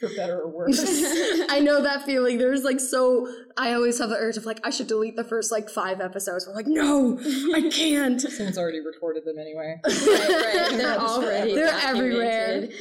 for 0.00 0.08
better 0.16 0.40
or 0.40 0.48
worse. 0.48 0.80
I 1.48 1.60
know 1.60 1.80
that 1.80 2.02
feeling. 2.04 2.38
There's 2.38 2.64
like 2.64 2.80
so. 2.80 3.32
I 3.56 3.72
always 3.72 4.00
have 4.00 4.08
the 4.08 4.16
urge 4.16 4.36
of 4.36 4.46
like 4.46 4.58
I 4.66 4.70
should 4.70 4.88
delete 4.88 5.14
the 5.14 5.24
first 5.24 5.52
like 5.52 5.70
five 5.70 6.00
episodes. 6.00 6.44
We're 6.48 6.54
like, 6.54 6.66
no, 6.66 7.20
I 7.54 7.70
can't. 7.70 8.20
Someone's 8.32 8.58
already 8.58 8.80
recorded 8.80 9.24
them 9.24 9.38
anyway. 9.38 9.80
right, 9.84 9.96
right. 9.96 10.76
They're 10.76 10.98
already 10.98 11.54
They're 11.54 11.70
documented. 11.70 12.72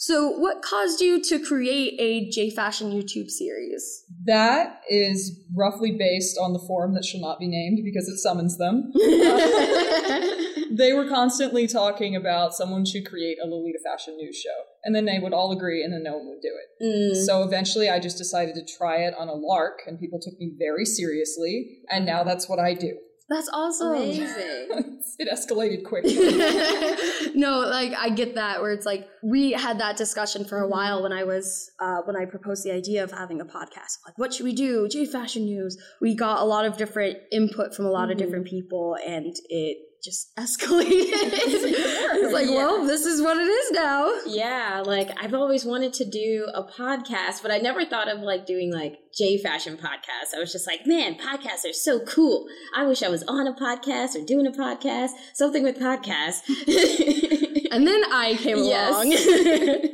So, 0.00 0.30
what 0.30 0.62
caused 0.62 1.02
you 1.02 1.22
to 1.24 1.38
create 1.38 1.94
a 2.00 2.30
J 2.30 2.48
Fashion 2.48 2.90
YouTube 2.90 3.28
series? 3.28 4.02
That 4.30 4.80
is 4.88 5.40
roughly 5.56 5.90
based 5.90 6.38
on 6.40 6.52
the 6.52 6.60
forum 6.60 6.94
that 6.94 7.04
shall 7.04 7.20
not 7.20 7.40
be 7.40 7.48
named 7.48 7.80
because 7.84 8.08
it 8.08 8.18
summons 8.18 8.58
them. 8.58 8.92
they 10.70 10.92
were 10.92 11.08
constantly 11.08 11.66
talking 11.66 12.14
about 12.14 12.54
someone 12.54 12.84
should 12.86 13.04
create 13.08 13.38
a 13.42 13.46
Lolita 13.46 13.80
fashion 13.84 14.16
news 14.16 14.36
show. 14.36 14.54
And 14.84 14.94
then 14.94 15.04
they 15.04 15.18
would 15.18 15.32
all 15.32 15.50
agree, 15.50 15.82
and 15.82 15.92
then 15.92 16.04
no 16.04 16.16
one 16.16 16.28
would 16.28 16.40
do 16.40 16.52
it. 16.54 16.84
Mm. 16.84 17.26
So 17.26 17.42
eventually, 17.42 17.88
I 17.88 17.98
just 17.98 18.18
decided 18.18 18.54
to 18.54 18.76
try 18.78 18.98
it 18.98 19.14
on 19.18 19.28
a 19.28 19.34
lark, 19.34 19.80
and 19.86 19.98
people 19.98 20.20
took 20.20 20.38
me 20.38 20.52
very 20.56 20.84
seriously. 20.84 21.80
And 21.90 22.06
now 22.06 22.22
that's 22.22 22.48
what 22.48 22.60
I 22.60 22.74
do. 22.74 22.96
That's 23.30 23.48
awesome. 23.52 23.94
Amazing. 23.94 24.26
it 25.20 25.28
escalated 25.32 25.84
quickly. 25.84 26.16
no, 27.36 27.60
like 27.60 27.94
I 27.94 28.10
get 28.10 28.34
that 28.34 28.60
where 28.60 28.72
it's 28.72 28.84
like 28.84 29.08
we 29.22 29.52
had 29.52 29.78
that 29.78 29.96
discussion 29.96 30.44
for 30.44 30.58
a 30.58 30.68
while 30.68 31.04
when 31.04 31.12
I 31.12 31.22
was 31.22 31.70
uh, 31.78 31.98
when 32.06 32.16
I 32.16 32.24
proposed 32.24 32.64
the 32.64 32.72
idea 32.72 33.04
of 33.04 33.12
having 33.12 33.40
a 33.40 33.44
podcast. 33.44 33.98
Like, 34.04 34.18
what 34.18 34.34
should 34.34 34.44
we 34.44 34.52
do? 34.52 34.88
J 34.88 35.06
Fashion 35.06 35.44
News. 35.44 35.78
We 36.00 36.16
got 36.16 36.40
a 36.40 36.44
lot 36.44 36.64
of 36.66 36.76
different 36.76 37.18
input 37.30 37.72
from 37.72 37.86
a 37.86 37.90
lot 37.90 38.10
of 38.10 38.18
different 38.18 38.46
people, 38.48 38.96
and 39.06 39.36
it 39.48 39.78
just 40.02 40.34
escalated. 40.38 40.86
it's 40.92 42.32
like, 42.32 42.48
well, 42.48 42.86
this 42.86 43.04
is 43.06 43.20
what 43.22 43.36
it 43.36 43.48
is 43.48 43.70
now. 43.72 44.12
Yeah, 44.26 44.82
like 44.84 45.10
I've 45.22 45.34
always 45.34 45.64
wanted 45.64 45.92
to 45.94 46.04
do 46.08 46.46
a 46.54 46.62
podcast, 46.64 47.42
but 47.42 47.50
I 47.50 47.58
never 47.58 47.84
thought 47.84 48.08
of 48.08 48.20
like 48.20 48.46
doing 48.46 48.72
like 48.72 48.98
J 49.16 49.38
Fashion 49.38 49.76
podcast. 49.76 50.34
I 50.36 50.38
was 50.38 50.52
just 50.52 50.66
like, 50.66 50.86
man, 50.86 51.16
podcasts 51.16 51.68
are 51.68 51.72
so 51.72 52.00
cool. 52.00 52.46
I 52.74 52.86
wish 52.86 53.02
I 53.02 53.08
was 53.08 53.22
on 53.24 53.46
a 53.46 53.52
podcast 53.54 54.14
or 54.16 54.24
doing 54.24 54.46
a 54.46 54.52
podcast, 54.52 55.10
something 55.34 55.62
with 55.62 55.78
podcasts. 55.78 56.40
And 57.72 57.86
then 57.86 58.02
I 58.12 58.34
came 58.34 58.58
Yes. 58.64 58.90
along. 58.90 59.86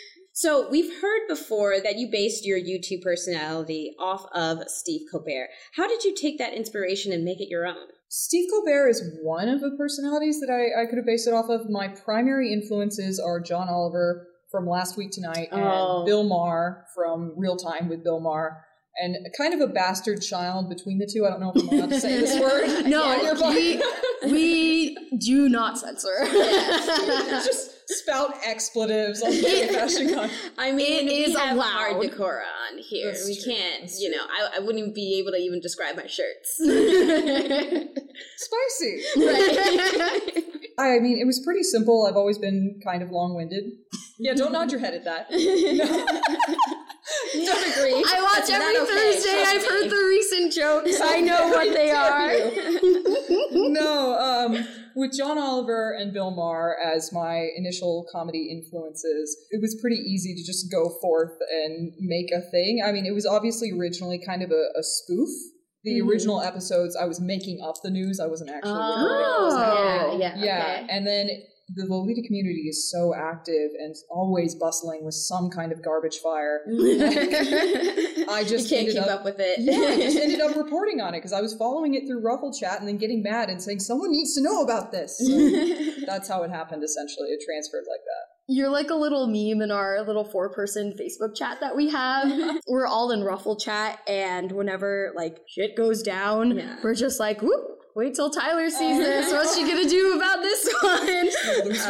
so 0.32 0.66
we've 0.70 1.02
heard 1.02 1.28
before 1.28 1.78
that 1.78 1.96
you 1.96 2.08
based 2.10 2.46
your 2.46 2.58
YouTube 2.58 3.02
personality 3.02 3.94
off 3.98 4.24
of 4.32 4.60
Steve 4.68 5.02
Colbert. 5.10 5.48
How 5.76 5.86
did 5.86 6.04
you 6.04 6.14
take 6.14 6.38
that 6.38 6.54
inspiration 6.54 7.12
and 7.12 7.24
make 7.24 7.40
it 7.42 7.50
your 7.50 7.66
own? 7.66 7.88
Steve 8.10 8.48
Colbert 8.50 8.88
is 8.88 9.02
one 9.22 9.48
of 9.48 9.60
the 9.60 9.70
personalities 9.76 10.40
that 10.40 10.50
I, 10.50 10.82
I 10.82 10.86
could 10.86 10.96
have 10.96 11.06
based 11.06 11.28
it 11.28 11.34
off 11.34 11.48
of. 11.50 11.68
My 11.68 11.88
primary 11.88 12.52
influences 12.52 13.20
are 13.20 13.38
John 13.40 13.68
Oliver 13.68 14.26
from 14.50 14.66
Last 14.66 14.96
Week 14.96 15.10
Tonight 15.12 15.48
and 15.52 15.60
Oh. 15.62 16.04
Bill 16.06 16.24
Maher 16.24 16.86
from 16.94 17.34
Real 17.36 17.56
Time 17.56 17.88
with 17.88 18.02
Bill 18.02 18.20
Maher. 18.20 18.64
And 19.00 19.14
kind 19.36 19.54
of 19.54 19.60
a 19.60 19.70
bastard 19.72 20.22
child 20.22 20.68
between 20.68 20.98
the 20.98 21.06
two. 21.06 21.24
I 21.26 21.30
don't 21.30 21.38
know 21.40 21.52
if 21.54 21.62
I'm 21.62 21.68
allowed 21.68 21.90
to 21.90 22.00
say 22.00 22.16
this 22.18 22.40
word. 22.40 22.86
no, 22.86 23.38
we, 23.50 23.80
we 24.24 24.96
do 25.20 25.48
not 25.48 25.78
censor. 25.78 26.08
Just 26.24 27.74
spout 27.88 28.34
expletives 28.44 29.22
on 29.22 29.30
the 29.30 29.68
fashion 29.72 30.14
con. 30.14 30.30
I 30.58 30.72
mean, 30.72 31.08
it 31.08 31.12
is 31.12 31.34
we 31.34 31.40
have 31.40 31.56
allowed. 31.56 31.66
hard 31.72 32.00
decor 32.02 32.42
on 32.70 32.78
here. 32.78 33.12
That's 33.12 33.26
we 33.26 33.34
true. 33.40 33.52
can't, 33.54 33.82
That's 33.82 34.00
you 34.00 34.10
know, 34.10 34.22
I, 34.22 34.56
I 34.56 34.58
wouldn't 34.60 34.94
be 34.94 35.18
able 35.18 35.32
to 35.32 35.38
even 35.38 35.60
describe 35.60 35.96
my 35.96 36.06
shirts. 36.06 36.56
Spicy. 38.36 39.02
right. 39.16 40.44
I 40.78 40.98
mean, 41.00 41.18
it 41.18 41.26
was 41.26 41.40
pretty 41.44 41.62
simple. 41.64 42.06
I've 42.08 42.16
always 42.16 42.38
been 42.38 42.80
kind 42.84 43.02
of 43.02 43.10
long 43.10 43.34
winded. 43.34 43.64
Yeah, 44.18 44.34
don't 44.34 44.52
nod 44.52 44.70
your 44.70 44.80
head 44.80 44.94
at 44.94 45.04
that. 45.04 45.30
Don't 47.32 47.66
agree. 47.72 48.04
I 48.06 48.20
watch 48.22 48.48
That's 48.48 48.50
every 48.50 48.74
not 48.74 48.82
okay, 48.82 49.12
Thursday. 49.12 49.30
trust 49.30 49.54
I've 49.56 49.64
heard 49.66 49.90
the 49.90 49.96
recent 50.08 50.52
jokes. 50.52 51.00
I 51.02 51.20
know 51.20 51.48
what 51.48 51.72
they 51.72 51.90
are. 51.90 52.32
no, 53.70 54.18
um, 54.18 54.66
with 54.98 55.16
John 55.16 55.38
Oliver 55.38 55.92
and 55.92 56.12
Bill 56.12 56.32
Maher 56.32 56.76
as 56.76 57.12
my 57.12 57.48
initial 57.56 58.06
comedy 58.10 58.48
influences, 58.50 59.36
it 59.50 59.62
was 59.62 59.78
pretty 59.80 59.96
easy 59.96 60.34
to 60.34 60.44
just 60.44 60.72
go 60.72 60.90
forth 61.00 61.38
and 61.50 61.92
make 62.00 62.32
a 62.32 62.40
thing. 62.40 62.82
I 62.84 62.90
mean, 62.90 63.06
it 63.06 63.14
was 63.14 63.24
obviously 63.24 63.70
originally 63.70 64.18
kind 64.18 64.42
of 64.42 64.50
a, 64.50 64.78
a 64.78 64.82
spoof. 64.82 65.28
The 65.84 66.00
mm-hmm. 66.00 66.08
original 66.08 66.42
episodes, 66.42 66.96
I 66.96 67.04
was 67.04 67.20
making 67.20 67.60
up 67.64 67.76
the 67.82 67.90
news. 67.90 68.18
I 68.18 68.26
wasn't 68.26 68.50
actually. 68.50 68.72
Oh. 68.74 70.18
yeah, 70.20 70.34
yeah, 70.34 70.44
yeah, 70.44 70.80
okay. 70.82 70.86
and 70.90 71.06
then 71.06 71.28
the 71.74 71.84
Lolita 71.86 72.22
community 72.26 72.66
is 72.68 72.90
so 72.90 73.14
active 73.14 73.70
and 73.78 73.94
always 74.10 74.54
bustling 74.54 75.04
with 75.04 75.14
some 75.14 75.50
kind 75.50 75.70
of 75.72 75.82
garbage 75.82 76.18
fire. 76.22 76.60
I 78.30 78.44
just 78.46 78.70
you 78.70 78.76
can't 78.76 78.88
keep 78.88 79.02
up- 79.02 79.08
up 79.20 79.24
with 79.24 79.36
it. 79.38 79.60
Yeah, 79.60 79.72
I 79.92 79.96
just 79.96 80.16
ended 80.22 80.40
up 80.40 80.56
reporting 80.56 81.00
on 81.00 81.14
it 81.14 81.18
because 81.18 81.32
I 81.32 81.40
was 81.40 81.54
following 81.54 81.94
it 81.94 82.06
through 82.06 82.20
Ruffle 82.24 82.52
Chat 82.52 82.78
and 82.80 82.88
then 82.88 82.96
getting 82.98 83.22
mad 83.22 83.48
and 83.50 83.62
saying 83.62 83.80
someone 83.80 84.10
needs 84.10 84.34
to 84.34 84.42
know 84.42 84.62
about 84.62 84.92
this. 84.92 85.18
So 85.18 85.26
that's 86.06 86.28
how 86.28 86.42
it 86.42 86.50
happened. 86.50 86.84
Essentially, 86.84 87.28
it 87.28 87.40
transferred 87.44 87.84
like 87.90 88.00
that. 88.04 88.24
You're 88.50 88.70
like 88.70 88.88
a 88.90 88.94
little 88.94 89.26
meme 89.26 89.60
in 89.62 89.70
our 89.70 90.02
little 90.06 90.24
four 90.24 90.50
person 90.50 90.94
Facebook 90.98 91.36
chat 91.36 91.58
that 91.60 91.76
we 91.76 91.90
have. 91.90 92.32
we're 92.66 92.86
all 92.86 93.10
in 93.10 93.22
Ruffle 93.22 93.56
chat, 93.56 94.00
and 94.08 94.50
whenever 94.52 95.12
like 95.16 95.38
shit 95.46 95.76
goes 95.76 96.02
down, 96.02 96.56
Yeah. 96.56 96.76
we're 96.82 96.94
just 96.94 97.20
like, 97.20 97.42
whoop, 97.42 97.77
wait 97.98 98.14
till 98.14 98.30
Tyler 98.30 98.70
sees 98.70 98.96
this. 99.04 99.32
What's 99.32 99.56
she 99.56 99.66
gonna 99.66 99.88
do 99.88 100.14
about 100.14 100.40
this 100.40 100.74
one? 100.82 101.28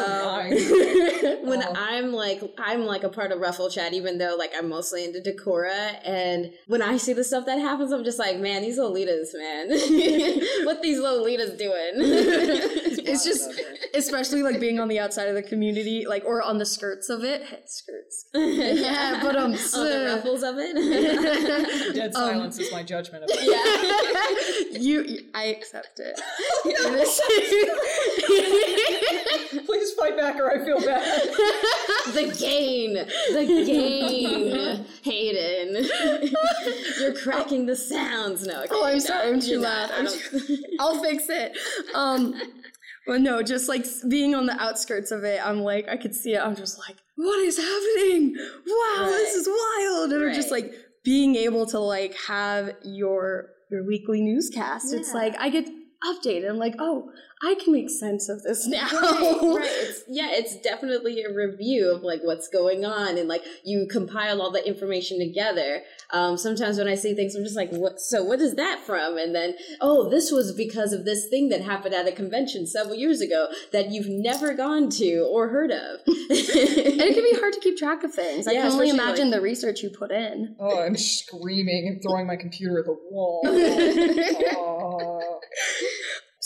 Um, 0.06 1.46
when 1.48 1.62
Oh. 1.62 1.72
I'm 1.76 2.12
like 2.12 2.40
I'm 2.58 2.86
like 2.86 3.04
a 3.04 3.08
part 3.10 3.30
of 3.32 3.40
Ruffle 3.40 3.68
Chat, 3.68 3.92
even 3.92 4.16
though 4.18 4.36
like 4.38 4.52
I'm 4.56 4.68
mostly 4.68 5.04
into 5.04 5.20
Decora, 5.20 5.98
and 6.04 6.52
when 6.66 6.80
I 6.82 6.96
see 6.96 7.12
the 7.12 7.24
stuff 7.24 7.44
that 7.46 7.58
happens, 7.58 7.92
I'm 7.92 8.04
just 8.04 8.18
like, 8.18 8.38
man, 8.38 8.62
these 8.62 8.78
Lolitas, 8.78 9.34
man, 9.34 9.68
what 10.66 10.80
these 10.82 10.98
Lolitas 10.98 11.58
doing? 11.58 12.87
It's 13.08 13.24
just, 13.24 13.48
especially 13.94 14.42
like 14.42 14.60
being 14.60 14.78
on 14.80 14.88
the 14.88 14.98
outside 14.98 15.28
of 15.28 15.34
the 15.34 15.42
community, 15.42 16.06
like 16.06 16.24
or 16.24 16.42
on 16.42 16.58
the 16.58 16.66
skirts 16.66 17.08
of 17.08 17.24
it, 17.24 17.42
skirts. 17.66 18.26
Yeah, 18.34 19.20
but 19.22 19.36
um, 19.36 19.52
on 19.52 19.52
the 19.52 20.12
ruffles 20.14 20.42
of 20.42 20.56
it. 20.58 21.94
Dead 21.94 22.14
Um, 22.14 22.28
silence 22.30 22.58
is 22.58 22.70
my 22.72 22.82
judgment 22.82 23.24
of 23.24 23.30
it. 23.32 24.80
you, 24.80 25.02
you- 25.02 25.24
I 25.34 25.44
accept 25.44 26.00
it. 26.00 26.20
Please 29.66 29.92
fight 29.92 30.16
back 30.16 30.36
or 30.36 30.50
I 30.50 30.64
feel 30.64 30.80
bad. 30.80 31.04
the 32.14 32.34
gain, 32.38 32.94
the 32.94 33.64
gain, 33.66 34.84
Hayden. 35.02 35.86
You're 37.00 37.14
cracking 37.14 37.66
the 37.66 37.76
sounds. 37.76 38.46
No, 38.46 38.60
okay, 38.60 38.68
Oh, 38.70 38.84
I'm 38.86 38.94
no, 38.94 38.98
sorry, 38.98 39.28
I'm 39.32 39.40
too 39.40 39.50
you're 39.52 39.60
loud. 39.60 39.90
not. 39.90 39.92
I 39.92 39.98
I'm 39.98 40.04
don't- 40.06 40.60
I'll 40.80 41.02
fix 41.02 41.24
it. 41.28 41.56
Um, 41.94 42.34
but 43.08 43.22
no, 43.22 43.42
just 43.42 43.68
like 43.70 43.86
being 44.06 44.34
on 44.34 44.44
the 44.44 44.52
outskirts 44.62 45.10
of 45.10 45.24
it, 45.24 45.40
I'm 45.44 45.62
like, 45.62 45.88
I 45.88 45.96
could 45.96 46.14
see 46.14 46.34
it. 46.34 46.40
I'm 46.40 46.54
just 46.54 46.78
like, 46.78 46.98
what 47.16 47.40
is 47.40 47.56
happening? 47.56 48.36
Wow, 48.36 49.06
this 49.06 49.34
is 49.34 49.48
wild. 49.48 50.12
And 50.12 50.24
I'm 50.24 50.34
just 50.34 50.50
like 50.50 50.74
being 51.04 51.34
able 51.34 51.64
to 51.66 51.78
like 51.78 52.14
have 52.26 52.74
your 52.84 53.48
your 53.70 53.82
weekly 53.86 54.20
newscast. 54.20 54.92
It's 54.92 55.14
like 55.14 55.34
I 55.38 55.48
get 55.48 55.66
updated. 56.04 56.48
I'm 56.48 56.56
like, 56.58 56.74
oh, 56.78 57.10
I 57.42 57.54
can 57.62 57.72
make 57.72 57.88
sense 57.88 58.28
of 58.28 58.42
this 58.42 58.66
now. 58.68 58.88
right, 58.90 59.38
right. 59.58 59.68
It's, 59.70 60.02
yeah, 60.08 60.28
it's 60.32 60.60
definitely 60.60 61.22
a 61.22 61.32
review 61.32 61.92
of 61.94 62.02
like 62.02 62.20
what's 62.24 62.48
going 62.48 62.84
on, 62.84 63.16
and 63.16 63.28
like 63.28 63.42
you 63.64 63.86
compile 63.90 64.42
all 64.42 64.50
the 64.50 64.66
information 64.66 65.18
together. 65.20 65.82
Um, 66.12 66.36
sometimes 66.36 66.78
when 66.78 66.88
I 66.88 66.94
see 66.96 67.14
things, 67.14 67.34
I'm 67.36 67.44
just 67.44 67.54
like, 67.56 67.70
"What? 67.70 68.00
So 68.00 68.24
what 68.24 68.40
is 68.40 68.54
that 68.56 68.80
from?" 68.84 69.18
And 69.18 69.34
then, 69.34 69.54
oh, 69.80 70.08
this 70.10 70.32
was 70.32 70.52
because 70.52 70.92
of 70.92 71.04
this 71.04 71.28
thing 71.28 71.48
that 71.50 71.60
happened 71.60 71.94
at 71.94 72.08
a 72.08 72.12
convention 72.12 72.66
several 72.66 72.96
years 72.96 73.20
ago 73.20 73.48
that 73.72 73.90
you've 73.92 74.08
never 74.08 74.54
gone 74.54 74.88
to 74.90 75.20
or 75.30 75.48
heard 75.48 75.70
of. 75.70 76.00
And 76.06 76.16
it 76.30 77.14
can 77.14 77.22
be 77.22 77.38
hard 77.38 77.52
to 77.52 77.60
keep 77.60 77.76
track 77.76 78.02
of 78.02 78.12
things. 78.12 78.46
I 78.48 78.52
Yeah, 78.52 78.62
can 78.62 78.72
only 78.72 78.88
imagine 78.90 79.30
like- 79.30 79.38
the 79.38 79.42
research 79.42 79.82
you 79.82 79.90
put 79.90 80.10
in. 80.10 80.56
Oh, 80.58 80.80
I'm 80.80 80.96
screaming 80.96 81.86
and 81.88 82.02
throwing 82.02 82.26
my 82.26 82.36
computer 82.36 82.80
at 82.80 82.84
the 82.86 82.96
wall. 83.10 83.42
Oh. 84.60 85.27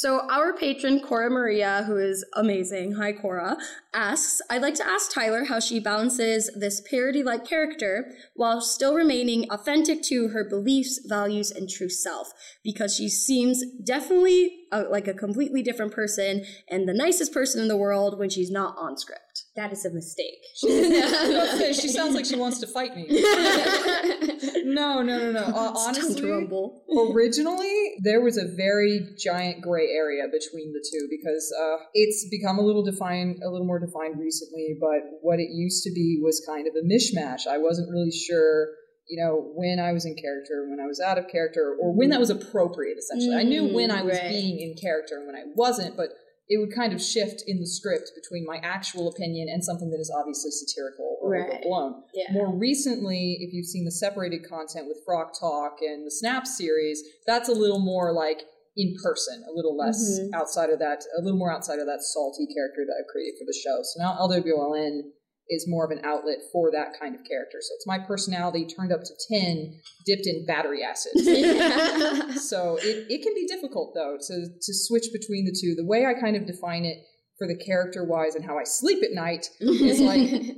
So, 0.02 0.28
our 0.28 0.52
patron, 0.52 0.98
Cora 0.98 1.30
Maria, 1.30 1.84
who 1.86 1.96
is 1.96 2.24
amazing, 2.34 2.94
hi 2.94 3.12
Cora, 3.12 3.56
asks 3.94 4.40
I'd 4.50 4.60
like 4.60 4.74
to 4.74 4.84
ask 4.84 5.12
Tyler 5.12 5.44
how 5.44 5.60
she 5.60 5.78
balances 5.78 6.50
this 6.56 6.80
parody 6.80 7.22
like 7.22 7.46
character 7.46 8.12
while 8.34 8.60
still 8.60 8.96
remaining 8.96 9.48
authentic 9.48 10.02
to 10.06 10.30
her 10.30 10.42
beliefs, 10.42 10.98
values, 11.06 11.52
and 11.52 11.70
true 11.70 11.88
self, 11.88 12.32
because 12.64 12.96
she 12.96 13.08
seems 13.08 13.62
definitely 13.84 14.64
a, 14.72 14.80
like 14.82 15.06
a 15.06 15.14
completely 15.14 15.62
different 15.62 15.92
person 15.92 16.44
and 16.68 16.88
the 16.88 16.94
nicest 16.94 17.32
person 17.32 17.62
in 17.62 17.68
the 17.68 17.76
world 17.76 18.18
when 18.18 18.28
she's 18.28 18.50
not 18.50 18.74
on 18.76 18.98
script. 18.98 19.31
That 19.54 19.70
is 19.72 19.84
a 19.84 19.90
mistake. 19.90 20.40
she 20.56 21.88
sounds 21.88 22.14
like 22.14 22.24
she 22.24 22.36
wants 22.36 22.58
to 22.60 22.66
fight 22.66 22.96
me. 22.96 23.06
no, 24.64 25.02
no, 25.02 25.18
no, 25.18 25.32
no. 25.32 25.40
Uh, 25.40 25.72
It's 25.72 25.84
time 25.84 25.94
to 25.94 26.32
honestly, 26.32 27.12
originally 27.12 27.94
there 28.02 28.22
was 28.22 28.38
a 28.38 28.46
very 28.56 29.14
giant 29.22 29.60
gray 29.60 29.88
area 29.88 30.24
between 30.24 30.72
the 30.72 30.82
two 30.90 31.06
because 31.10 31.52
uh, 31.60 31.84
it's 31.92 32.26
become 32.30 32.58
a 32.58 32.62
little 32.62 32.82
defined, 32.82 33.42
a 33.44 33.50
little 33.50 33.66
more 33.66 33.78
defined 33.78 34.18
recently. 34.18 34.76
But 34.80 35.20
what 35.20 35.38
it 35.38 35.50
used 35.52 35.84
to 35.84 35.92
be 35.92 36.18
was 36.22 36.42
kind 36.48 36.66
of 36.66 36.72
a 36.74 36.86
mishmash. 36.86 37.46
I 37.46 37.58
wasn't 37.58 37.90
really 37.90 38.12
sure. 38.12 38.68
You 39.08 39.22
know, 39.22 39.52
when 39.54 39.78
I 39.78 39.92
was 39.92 40.06
in 40.06 40.14
character, 40.14 40.66
when 40.70 40.80
I 40.80 40.86
was 40.86 40.98
out 40.98 41.18
of 41.18 41.28
character, 41.28 41.76
or 41.78 41.92
when 41.92 42.08
that 42.10 42.20
was 42.20 42.30
appropriate, 42.30 42.96
essentially. 42.96 43.36
I 43.36 43.42
knew 43.42 43.66
when 43.66 43.90
I 43.90 44.00
was 44.00 44.16
right. 44.16 44.30
being 44.30 44.60
in 44.60 44.74
character 44.80 45.16
and 45.18 45.26
when 45.26 45.36
I 45.36 45.42
wasn't, 45.54 45.96
but 45.96 46.08
it 46.52 46.58
would 46.60 46.74
kind 46.74 46.92
of 46.92 47.00
shift 47.00 47.42
in 47.46 47.60
the 47.60 47.66
script 47.66 48.12
between 48.14 48.44
my 48.44 48.58
actual 48.62 49.08
opinion 49.08 49.48
and 49.48 49.64
something 49.64 49.88
that 49.90 50.00
is 50.00 50.12
obviously 50.14 50.50
satirical 50.50 51.16
or 51.22 51.30
Right. 51.30 51.48
overblown. 51.48 52.02
Yeah. 52.12 52.30
More 52.32 52.54
recently, 52.54 53.38
if 53.40 53.54
you've 53.54 53.64
seen 53.66 53.86
the 53.86 53.90
separated 54.04 54.44
content 54.46 54.86
with 54.86 54.98
Frog 55.06 55.28
Talk 55.38 55.78
and 55.80 56.04
the 56.06 56.10
Snap 56.10 56.46
series, 56.46 57.02
that's 57.26 57.48
a 57.48 57.54
little 57.54 57.78
more 57.80 58.12
like 58.12 58.42
in 58.76 58.94
person, 59.02 59.42
a 59.48 59.52
little 59.52 59.76
less 59.76 60.18
Mhm. 60.20 60.30
outside 60.34 60.68
of 60.70 60.78
that, 60.78 61.04
a 61.18 61.22
little 61.22 61.38
more 61.38 61.50
outside 61.52 61.78
of 61.78 61.86
that 61.86 62.02
salty 62.02 62.46
character 62.46 62.84
that 62.86 62.96
I've 63.00 63.06
created 63.06 63.38
for 63.38 63.44
the 63.46 63.52
show. 63.52 63.80
So 63.82 63.98
now 64.02 64.16
LWLN 64.20 65.12
is 65.48 65.66
more 65.68 65.84
of 65.84 65.90
an 65.90 66.04
outlet 66.04 66.38
for 66.52 66.70
that 66.70 66.98
kind 66.98 67.14
of 67.14 67.20
character. 67.28 67.58
So 67.60 67.74
it's 67.74 67.86
my 67.86 67.98
personality 67.98 68.66
turned 68.66 68.92
up 68.92 69.00
to 69.02 69.40
10, 69.40 69.80
dipped 70.06 70.26
in 70.26 70.46
battery 70.46 70.82
acid. 70.82 71.12
so 72.40 72.78
it, 72.82 73.06
it 73.08 73.22
can 73.22 73.34
be 73.34 73.46
difficult 73.46 73.92
though 73.94 74.16
to 74.28 74.46
to 74.48 74.74
switch 74.74 75.06
between 75.12 75.44
the 75.44 75.56
two. 75.58 75.74
The 75.74 75.86
way 75.86 76.06
I 76.06 76.14
kind 76.18 76.36
of 76.36 76.46
define 76.46 76.84
it 76.84 76.98
for 77.38 77.46
the 77.46 77.56
character 77.56 78.04
wise 78.04 78.34
and 78.34 78.44
how 78.44 78.58
I 78.58 78.64
sleep 78.64 79.02
at 79.02 79.12
night 79.12 79.48
is 79.60 80.00
like 80.00 80.30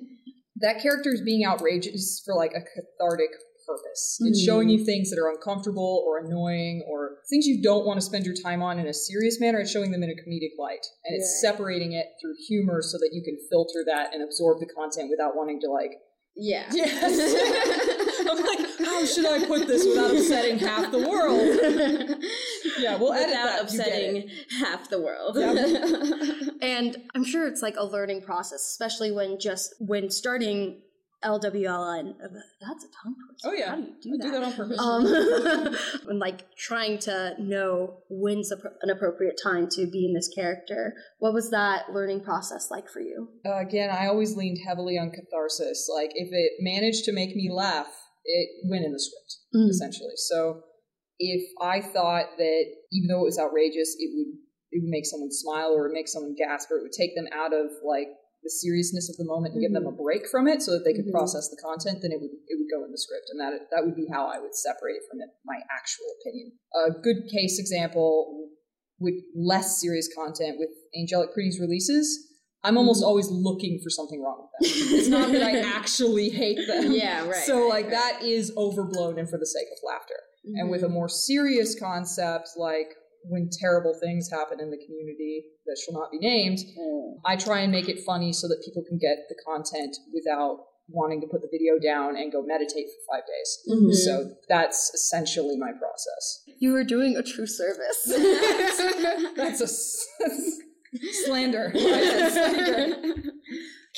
that 0.61 0.83
character 0.83 1.13
is 1.13 1.23
being 1.23 1.47
outrageous 1.47 2.23
for 2.25 2.35
like 2.35 2.53
a 2.53 2.61
cathartic 2.61 3.31
purpose. 3.67 4.19
It's 4.21 4.43
showing 4.43 4.69
you 4.69 4.81
mm. 4.81 4.85
things 4.85 5.11
that 5.11 5.19
are 5.19 5.31
uncomfortable 5.31 6.05
or 6.07 6.19
annoying 6.19 6.85
or 6.89 7.19
things 7.29 7.47
you 7.47 7.63
don't 7.63 7.87
want 7.87 7.99
to 7.99 8.05
spend 8.05 8.25
your 8.25 8.35
time 8.35 8.63
on 8.63 8.79
in 8.79 8.87
a 8.87 8.95
serious 8.95 9.41
manner. 9.41 9.61
It's 9.61 9.71
showing 9.71 9.91
them 9.91 10.03
in 10.03 10.11
a 10.11 10.15
comedic 10.15 10.59
light. 10.59 10.87
And 11.05 11.17
it's 11.17 11.41
separating 11.41 11.93
it 11.93 12.07
through 12.21 12.35
humor 12.47 12.83
so 12.83 12.99
that 12.99 13.11
you 13.13 13.23
can 13.23 13.37
filter 13.51 13.85
that 13.87 14.15
and 14.15 14.23
absorb 14.23 14.61
the 14.61 14.67
content 14.67 15.11
without 15.11 15.37
wanting 15.37 15.61
to 15.61 15.71
like 15.71 15.93
yeah. 16.37 16.69
Yes. 16.73 18.27
I'm 18.29 18.43
like, 18.43 18.79
how 18.81 19.07
should 19.07 19.27
I 19.27 19.47
put 19.47 19.69
this 19.69 19.87
without 19.87 20.11
upsetting 20.11 20.59
half 20.59 20.91
the 20.91 20.99
world? 20.99 22.21
Yeah, 22.79 22.97
we'll 22.97 23.13
edit 23.13 23.29
Without 23.29 23.69
that. 23.69 23.73
You 23.73 23.79
get 23.79 23.87
it. 23.87 24.25
upsetting 24.25 24.31
half 24.61 24.91
the 24.91 25.01
world. 25.01 25.37
And 26.65 26.97
I'm 27.15 27.25
sure 27.25 27.47
it's 27.47 27.61
like 27.61 27.77
a 27.77 27.85
learning 27.85 28.23
process, 28.23 28.63
especially 28.63 29.13
when 29.13 29.39
just 29.39 29.75
when 29.81 30.09
starting 30.09 30.81
LWLN. 31.25 32.15
That's 32.61 32.85
a 32.85 32.89
tongue 33.03 33.15
twister. 33.27 33.49
Oh 33.49 33.53
yeah, 33.53 33.71
How 33.71 33.77
do 33.77 33.83
you 33.83 33.95
do 34.03 34.11
I 34.13 34.17
that? 34.19 34.25
do 34.25 34.31
that 34.31 34.43
on 34.45 34.53
purpose. 34.53 34.79
Um, 34.79 36.09
and 36.11 36.19
like 36.19 36.55
trying 36.57 36.99
to 37.01 37.35
know 37.39 37.99
when's 38.09 38.51
an 38.53 38.91
appropriate 38.91 39.39
time 39.43 39.69
to 39.73 39.87
be 39.91 40.07
in 40.07 40.15
this 40.15 40.29
character. 40.35 40.95
What 41.19 41.33
was 41.35 41.51
that 41.51 41.93
learning 41.93 42.21
process 42.23 42.71
like 42.71 42.89
for 42.89 43.01
you? 43.01 43.29
uh, 43.47 43.59
again, 43.59 43.91
I 43.91 44.07
always 44.07 44.37
leaned 44.37 44.59
heavily 44.67 44.99
on 44.99 45.11
catharsis. 45.11 45.89
Like 45.95 46.11
if 46.15 46.29
it 46.33 46.53
managed 46.61 47.05
to 47.07 47.13
make 47.13 47.35
me 47.35 47.51
laugh, 47.53 47.89
it 48.25 48.49
went 48.71 48.85
in 48.85 48.93
the 48.93 49.01
script 49.01 49.21
Mm. 49.55 49.69
essentially. 49.71 50.15
So 50.17 50.63
if 51.21 51.49
I 51.63 51.81
thought 51.81 52.27
that 52.39 52.65
even 52.93 53.07
though 53.09 53.21
it 53.23 53.31
was 53.31 53.39
outrageous, 53.39 53.95
it 53.99 54.11
would 54.15 54.35
it 54.73 54.83
would 54.83 54.91
make 54.91 55.07
someone 55.07 55.31
smile 55.31 55.71
or 55.73 55.89
make 55.93 56.09
someone 56.09 56.35
gasp 56.37 56.69
or 56.73 56.79
it 56.79 56.83
would 56.83 56.91
take 56.99 57.15
them 57.15 57.27
out 57.33 57.55
of 57.55 57.71
like 57.87 58.09
the 58.45 58.51
seriousness 58.53 59.09
of 59.09 59.17
the 59.17 59.25
moment 59.25 59.55
and 59.55 59.63
give 59.65 59.73
them 59.73 59.87
a 59.89 59.93
break 59.97 60.29
from 60.29 60.47
it 60.47 60.61
so 60.63 60.71
that 60.77 60.85
they 60.85 60.93
could 60.93 61.07
Mhm. 61.09 61.17
process 61.17 61.49
the 61.49 61.57
content, 61.57 62.03
then 62.03 62.13
it 62.13 62.21
would 62.21 62.31
it 62.31 62.57
would 62.61 62.71
go 62.71 62.85
in 62.85 62.93
the 62.93 62.99
script, 62.99 63.27
and 63.31 63.41
that 63.41 63.69
that 63.73 63.85
would 63.85 63.97
be 63.97 64.07
how 64.13 64.27
I 64.27 64.39
would 64.39 64.55
separate 64.55 64.97
it 65.01 65.05
from 65.11 65.21
it, 65.21 65.31
my 65.45 65.59
actual 65.73 66.07
opinion. 66.21 66.53
A 66.75 66.91
good 66.93 67.27
case 67.33 67.59
example 67.59 68.51
with 69.01 69.15
less 69.35 69.81
serious 69.81 70.09
content 70.15 70.59
with 70.59 70.71
Angelic 70.97 71.33
Pretty's 71.33 71.59
releases. 71.59 72.31
I'm 72.63 72.79
almost 72.79 73.03
always 73.05 73.29
looking 73.29 73.81
for 73.83 73.91
something 73.91 74.23
wrong 74.23 74.49
with 74.61 74.71
them. 74.73 74.99
It's 74.99 75.09
not 75.09 75.31
that 75.33 75.43
I 75.43 75.59
actually 75.77 76.31
hate 76.31 76.67
them. 76.67 76.93
Yeah, 76.93 77.27
right, 77.27 77.45
So 77.45 77.67
like 77.69 77.87
right. 77.87 77.91
that 77.91 78.23
is 78.25 78.53
overblown 78.57 79.19
and 79.19 79.29
for 79.29 79.39
the 79.39 79.47
sake 79.47 79.67
of 79.73 79.79
laughter. 79.87 80.15
And 80.57 80.71
with 80.71 80.83
a 80.83 80.87
Mm-hmm. 80.87 80.95
more 80.95 81.09
serious 81.09 81.79
concept 81.79 82.51
like 82.57 82.95
when 83.29 83.49
terrible 83.51 83.95
things 84.01 84.31
happen 84.31 84.61
in 84.61 84.71
the 84.71 84.79
community 84.85 85.45
that 85.67 85.79
shall 85.83 85.95
not 85.95 86.11
be 86.11 86.19
named, 86.19 86.59
I 87.25 87.37
try 87.37 87.61
and 87.61 87.73
make 87.73 87.89
it 87.89 88.05
funny 88.05 88.33
so 88.33 88.49
that 88.49 88.63
people 88.65 88.83
can 88.87 88.99
get 88.99 89.27
the 89.29 89.37
content 89.47 89.97
without 90.13 90.59
wanting 90.89 91.21
to 91.21 91.27
put 91.27 91.41
the 91.41 91.49
video 91.51 91.79
down 91.79 92.17
and 92.17 92.31
go 92.31 92.43
meditate 92.43 92.87
for 92.87 93.17
five 93.17 93.25
days. 93.27 93.59
Mm-hmm. 93.71 93.93
So 93.93 94.35
that's 94.49 94.91
essentially 94.95 95.57
my 95.57 95.73
process. 95.73 96.45
You 96.59 96.77
are 96.77 96.85
doing 96.85 97.17
a 97.17 97.23
true 97.23 97.47
service. 97.47 98.05
That's 99.37 99.61
a 99.61 99.65
s- 99.65 100.07
slander. 101.25 101.73
Slander. 101.75 103.15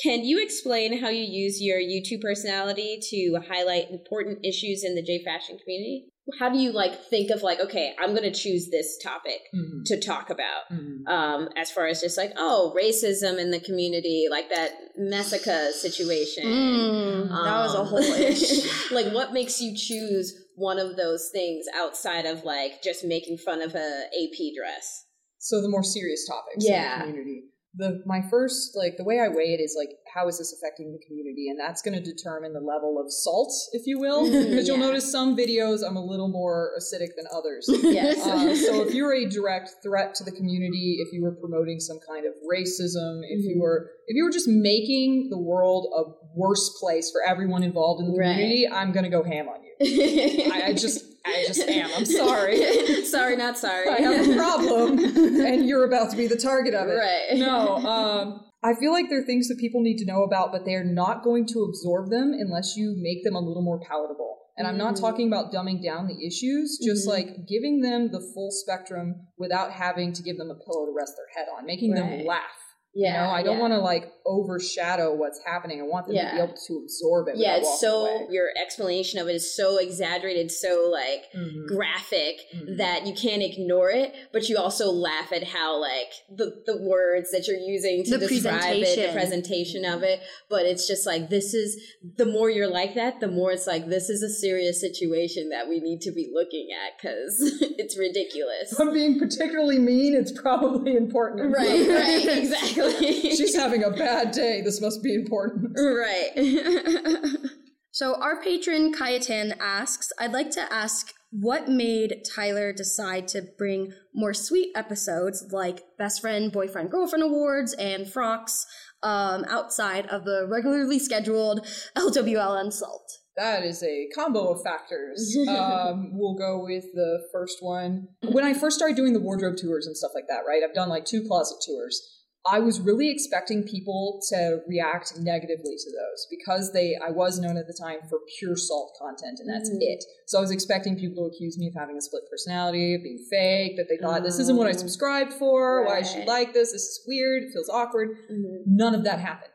Can 0.01 0.23
you 0.23 0.41
explain 0.41 1.01
how 1.01 1.09
you 1.09 1.23
use 1.23 1.61
your 1.61 1.79
YouTube 1.79 2.21
personality 2.21 2.99
to 3.09 3.39
highlight 3.47 3.89
important 3.89 4.45
issues 4.45 4.83
in 4.83 4.95
the 4.95 5.01
J 5.01 5.23
fashion 5.23 5.57
community? 5.57 6.05
How 6.39 6.49
do 6.49 6.57
you 6.59 6.71
like 6.71 7.05
think 7.05 7.31
of 7.31 7.41
like, 7.41 7.59
okay, 7.61 7.95
I'm 7.99 8.09
going 8.15 8.29
to 8.31 8.37
choose 8.37 8.69
this 8.69 8.97
topic 9.01 9.39
Mhm. 9.55 9.85
to 9.85 9.99
talk 9.99 10.29
about? 10.29 10.63
Mhm. 10.71 11.07
Um, 11.07 11.49
as 11.55 11.71
far 11.71 11.87
as 11.87 12.01
just 12.01 12.17
like, 12.17 12.33
oh, 12.37 12.73
racism 12.75 13.39
in 13.39 13.51
the 13.51 13.59
community, 13.61 14.27
like 14.29 14.49
that 14.49 14.71
Messica 14.97 15.71
situation. 15.71 16.43
Mm, 16.45 17.29
that 17.29 17.59
was 17.61 17.73
a 17.75 17.79
Um, 17.79 17.87
whole 17.87 17.99
ish. 18.31 18.91
like, 18.91 19.13
what 19.13 19.31
makes 19.31 19.61
you 19.61 19.73
choose 19.75 20.33
one 20.55 20.79
of 20.79 20.95
those 20.97 21.29
things 21.31 21.65
outside 21.73 22.25
of 22.25 22.43
like 22.43 22.81
just 22.83 23.03
making 23.05 23.37
fun 23.37 23.61
of 23.61 23.73
a 23.75 24.03
AP 24.13 24.53
dress? 24.55 25.05
So 25.39 25.61
the 25.61 25.69
more 25.69 25.83
serious 25.83 26.27
topics 26.27 26.65
Yeah. 26.67 27.03
in 27.03 27.07
the 27.09 27.13
community. 27.21 27.43
The 27.77 28.01
my 28.05 28.21
first 28.29 28.75
like 28.75 28.97
the 28.97 29.03
way 29.03 29.19
I 29.19 29.27
weigh 29.27 29.53
it 29.53 29.61
is 29.61 29.75
like 29.77 29.89
how 30.13 30.27
is 30.27 30.39
this 30.39 30.51
affecting 30.57 30.91
the 30.93 30.99
community, 31.05 31.49
and 31.49 31.59
that's 31.59 31.81
going 31.81 31.93
to 31.95 32.03
determine 32.03 32.53
the 32.53 32.59
level 32.59 32.99
of 32.99 33.11
salt, 33.11 33.51
if 33.73 33.85
you 33.85 33.99
will. 33.99 34.25
Mm, 34.25 34.49
Because 34.49 34.67
you'll 34.67 34.77
notice 34.77 35.11
some 35.11 35.37
videos 35.37 35.85
I'm 35.87 35.95
a 35.95 36.03
little 36.03 36.27
more 36.27 36.71
acidic 36.79 37.09
than 37.15 37.25
others. 37.33 37.69
Yes. 37.83 38.25
Uh, 38.25 38.55
so 38.55 38.81
if 38.87 38.93
you're 38.93 39.13
a 39.13 39.25
direct 39.29 39.69
threat 39.83 40.15
to 40.15 40.23
the 40.23 40.31
community, 40.31 40.97
if 40.99 41.13
you 41.13 41.21
were 41.21 41.31
promoting 41.35 41.79
some 41.79 41.99
kind 42.09 42.25
of 42.25 42.33
racism, 42.51 43.21
if 43.23 43.39
Mm-hmm. 43.41 43.49
you 43.49 43.59
were 43.61 43.91
if 44.07 44.15
you 44.15 44.23
were 44.23 44.31
just 44.31 44.47
making 44.47 45.29
the 45.29 45.37
world 45.37 45.87
a 45.95 46.01
worse 46.35 46.69
place 46.79 47.11
for 47.11 47.21
everyone 47.27 47.61
involved 47.63 48.01
in 48.01 48.11
the 48.11 48.17
Right. 48.17 48.31
community, 48.33 48.67
I'm 48.67 48.91
gonna 48.91 49.09
go 49.09 49.23
ham 49.23 49.47
on 49.49 49.59
you. 49.63 50.51
I, 50.51 50.67
I 50.69 50.73
just 50.73 51.03
I 51.27 51.43
just 51.47 51.61
am. 51.61 51.89
I'm 51.95 52.05
sorry. 52.05 53.03
sorry, 53.05 53.35
not 53.35 53.57
sorry. 53.57 53.87
I 53.89 54.01
have 54.01 54.29
a 54.29 54.35
problem, 54.35 54.99
and 54.99 55.67
you're 55.67 55.85
about 55.85 56.09
to 56.11 56.17
be 56.17 56.27
the 56.27 56.37
target 56.37 56.73
of 56.73 56.87
it. 56.87 56.93
Right. 56.95 57.37
No, 57.39 57.77
um, 57.77 58.41
I 58.63 58.73
feel 58.73 58.91
like 58.91 59.09
there 59.09 59.19
are 59.19 59.25
things 59.25 59.47
that 59.49 59.57
people 59.59 59.81
need 59.81 59.97
to 59.97 60.05
know 60.05 60.23
about, 60.23 60.51
but 60.51 60.65
they're 60.65 60.83
not 60.83 61.23
going 61.23 61.45
to 61.47 61.59
absorb 61.63 62.09
them 62.09 62.33
unless 62.37 62.75
you 62.75 62.95
make 62.97 63.23
them 63.23 63.35
a 63.35 63.39
little 63.39 63.61
more 63.63 63.79
palatable. 63.79 64.35
And 64.57 64.67
I'm 64.67 64.77
not 64.77 64.95
Mm. 64.95 65.01
talking 65.01 65.27
about 65.27 65.53
dumbing 65.53 65.83
down 65.83 66.07
the 66.07 66.25
issues, 66.25 66.79
just 66.83 67.05
Mhm. 67.05 67.11
like 67.11 67.47
giving 67.47 67.81
them 67.81 68.09
the 68.11 68.19
full 68.33 68.49
spectrum 68.49 69.27
without 69.37 69.71
having 69.73 70.13
to 70.13 70.23
give 70.23 70.37
them 70.37 70.49
a 70.49 70.55
pillow 70.55 70.87
to 70.87 70.91
rest 70.97 71.13
their 71.15 71.27
head 71.35 71.47
on, 71.55 71.65
making 71.67 71.93
them 71.93 72.25
laugh. 72.25 72.66
Yeah. 72.97 73.21
you 73.21 73.27
know, 73.27 73.33
I 73.33 73.43
don't 73.43 73.55
yeah. 73.57 73.61
want 73.61 73.73
to 73.73 73.79
like 73.79 74.11
overshadow 74.25 75.13
what's 75.13 75.39
happening. 75.45 75.79
I 75.79 75.83
want 75.83 76.07
them 76.07 76.15
to 76.15 76.31
be 76.35 76.41
able 76.41 76.55
to 76.67 76.73
absorb 76.83 77.27
it. 77.27 77.37
Yeah, 77.37 77.57
it's 77.57 77.79
so 77.79 78.05
away. 78.07 78.27
your 78.31 78.49
explanation 78.61 79.19
of 79.19 79.27
it 79.29 79.35
is 79.35 79.55
so 79.55 79.77
exaggerated, 79.77 80.51
so 80.51 80.89
like 80.91 81.25
Mhm. 81.35 81.67
graphic 81.67 82.39
Mhm. 82.55 82.77
that 82.77 83.05
you 83.05 83.13
can't 83.13 83.43
ignore 83.43 83.91
it, 83.91 84.13
but 84.33 84.49
you 84.49 84.57
also 84.57 84.91
laugh 84.91 85.31
at 85.31 85.43
how 85.43 85.77
like 85.79 86.11
the 86.35 86.63
the 86.65 86.77
words 86.81 87.31
that 87.31 87.47
you're 87.47 87.57
using 87.57 88.03
to 88.05 88.17
The 88.17 88.27
describe 88.27 88.55
it, 88.55 88.95
the 88.95 89.11
presentation. 89.11 89.13
presentation 89.13 89.85
of 89.85 90.03
it. 90.03 90.19
But 90.49 90.65
it's 90.65 90.87
just 90.87 91.05
like 91.05 91.29
this 91.29 91.53
is 91.53 91.79
the 92.17 92.25
more 92.25 92.49
you're 92.49 92.67
like 92.81 92.95
that, 92.95 93.19
the 93.19 93.27
more 93.27 93.51
it's 93.51 93.67
like 93.67 93.87
this 93.89 94.09
is 94.09 94.23
a 94.23 94.29
serious 94.29 94.81
situation 94.81 95.49
that 95.49 95.67
we 95.69 95.79
need 95.79 96.01
to 96.01 96.11
be 96.11 96.29
looking 96.33 96.69
at 96.71 96.97
because 96.97 97.37
it's 97.77 97.97
ridiculous. 97.97 98.71
If 98.73 98.79
I'm 98.79 98.91
being 98.93 99.19
particularly 99.19 99.79
mean, 99.79 100.15
it's 100.15 100.31
probably 100.31 100.95
important. 100.95 101.55
right, 101.55 101.87
right, 101.87 102.37
exactly. 102.39 102.86
She's 102.99 103.55
having 103.55 103.83
a 103.83 103.91
bad 103.91 104.31
day. 104.31 104.61
This 104.61 104.81
must 104.81 105.03
be 105.03 105.13
important. 105.13 105.75
right. 105.77 107.27
So 107.97 108.13
our 108.21 108.39
patron 108.39 108.93
Kayatin 108.93 109.57
asks, 109.59 110.11
I'd 110.19 110.31
like 110.31 110.51
to 110.51 110.71
ask 110.71 111.15
what 111.31 111.67
made 111.67 112.21
Tyler 112.31 112.71
decide 112.71 113.27
to 113.29 113.47
bring 113.57 113.91
more 114.13 114.35
sweet 114.35 114.69
episodes 114.75 115.43
like 115.51 115.81
best 115.97 116.21
friend, 116.21 116.51
boyfriend, 116.51 116.91
girlfriend 116.91 117.23
awards 117.23 117.73
and 117.73 118.07
frocks 118.07 118.67
um, 119.01 119.45
outside 119.49 120.05
of 120.05 120.25
the 120.25 120.45
regularly 120.47 120.99
scheduled 120.99 121.65
LWLN 121.97 122.71
Salt. 122.71 123.11
That 123.35 123.63
is 123.63 123.81
a 123.81 124.07
combo 124.13 124.49
of 124.49 124.61
factors. 124.61 125.35
um, 125.47 126.11
we'll 126.13 126.35
go 126.35 126.63
with 126.63 126.85
the 126.93 127.23
first 127.31 127.57
one. 127.61 128.09
When 128.21 128.43
I 128.43 128.53
first 128.53 128.77
started 128.77 128.95
doing 128.95 129.13
the 129.13 129.19
wardrobe 129.19 129.57
tours 129.57 129.87
and 129.87 129.97
stuff 129.97 130.11
like 130.13 130.27
that, 130.27 130.41
right? 130.47 130.61
I've 130.63 130.75
done 130.75 130.89
like 130.89 131.05
two 131.05 131.23
closet 131.27 131.57
tours. 131.65 132.16
I 132.49 132.59
was 132.59 132.79
really 132.79 133.09
expecting 133.09 133.63
people 133.63 134.21
to 134.29 134.61
react 134.67 135.13
negatively 135.19 135.75
to 135.75 135.91
those 135.91 136.27
because 136.29 136.71
they 136.73 136.95
I 136.95 137.11
was 137.11 137.39
known 137.39 137.57
at 137.57 137.67
the 137.67 137.73
time 137.73 137.99
for 138.09 138.19
pure 138.39 138.55
salt 138.55 138.95
content 138.99 139.39
and 139.39 139.49
that's 139.49 139.69
mm. 139.69 139.77
it. 139.81 140.03
So 140.25 140.37
I 140.37 140.41
was 140.41 140.51
expecting 140.51 140.97
people 140.97 141.29
to 141.29 141.35
accuse 141.35 141.57
me 141.57 141.67
of 141.67 141.73
having 141.73 141.97
a 141.97 142.01
split 142.01 142.23
personality, 142.29 142.95
of 142.95 143.03
being 143.03 143.25
fake, 143.29 143.77
that 143.77 143.87
they 143.89 143.97
thought 143.97 144.23
this 144.23 144.39
isn't 144.39 144.57
what 144.57 144.67
I 144.67 144.71
mm. 144.71 144.79
subscribed 144.79 145.33
for, 145.33 145.85
why 145.85 145.99
is 145.99 146.11
she 146.11 146.23
like 146.25 146.53
this? 146.53 146.71
This 146.71 146.83
is 146.83 147.01
weird, 147.07 147.43
it 147.43 147.51
feels 147.53 147.69
awkward. 147.69 148.09
Mm-hmm. 148.31 148.63
None 148.65 148.95
of 148.95 149.03
that 149.03 149.19
happened. 149.19 149.51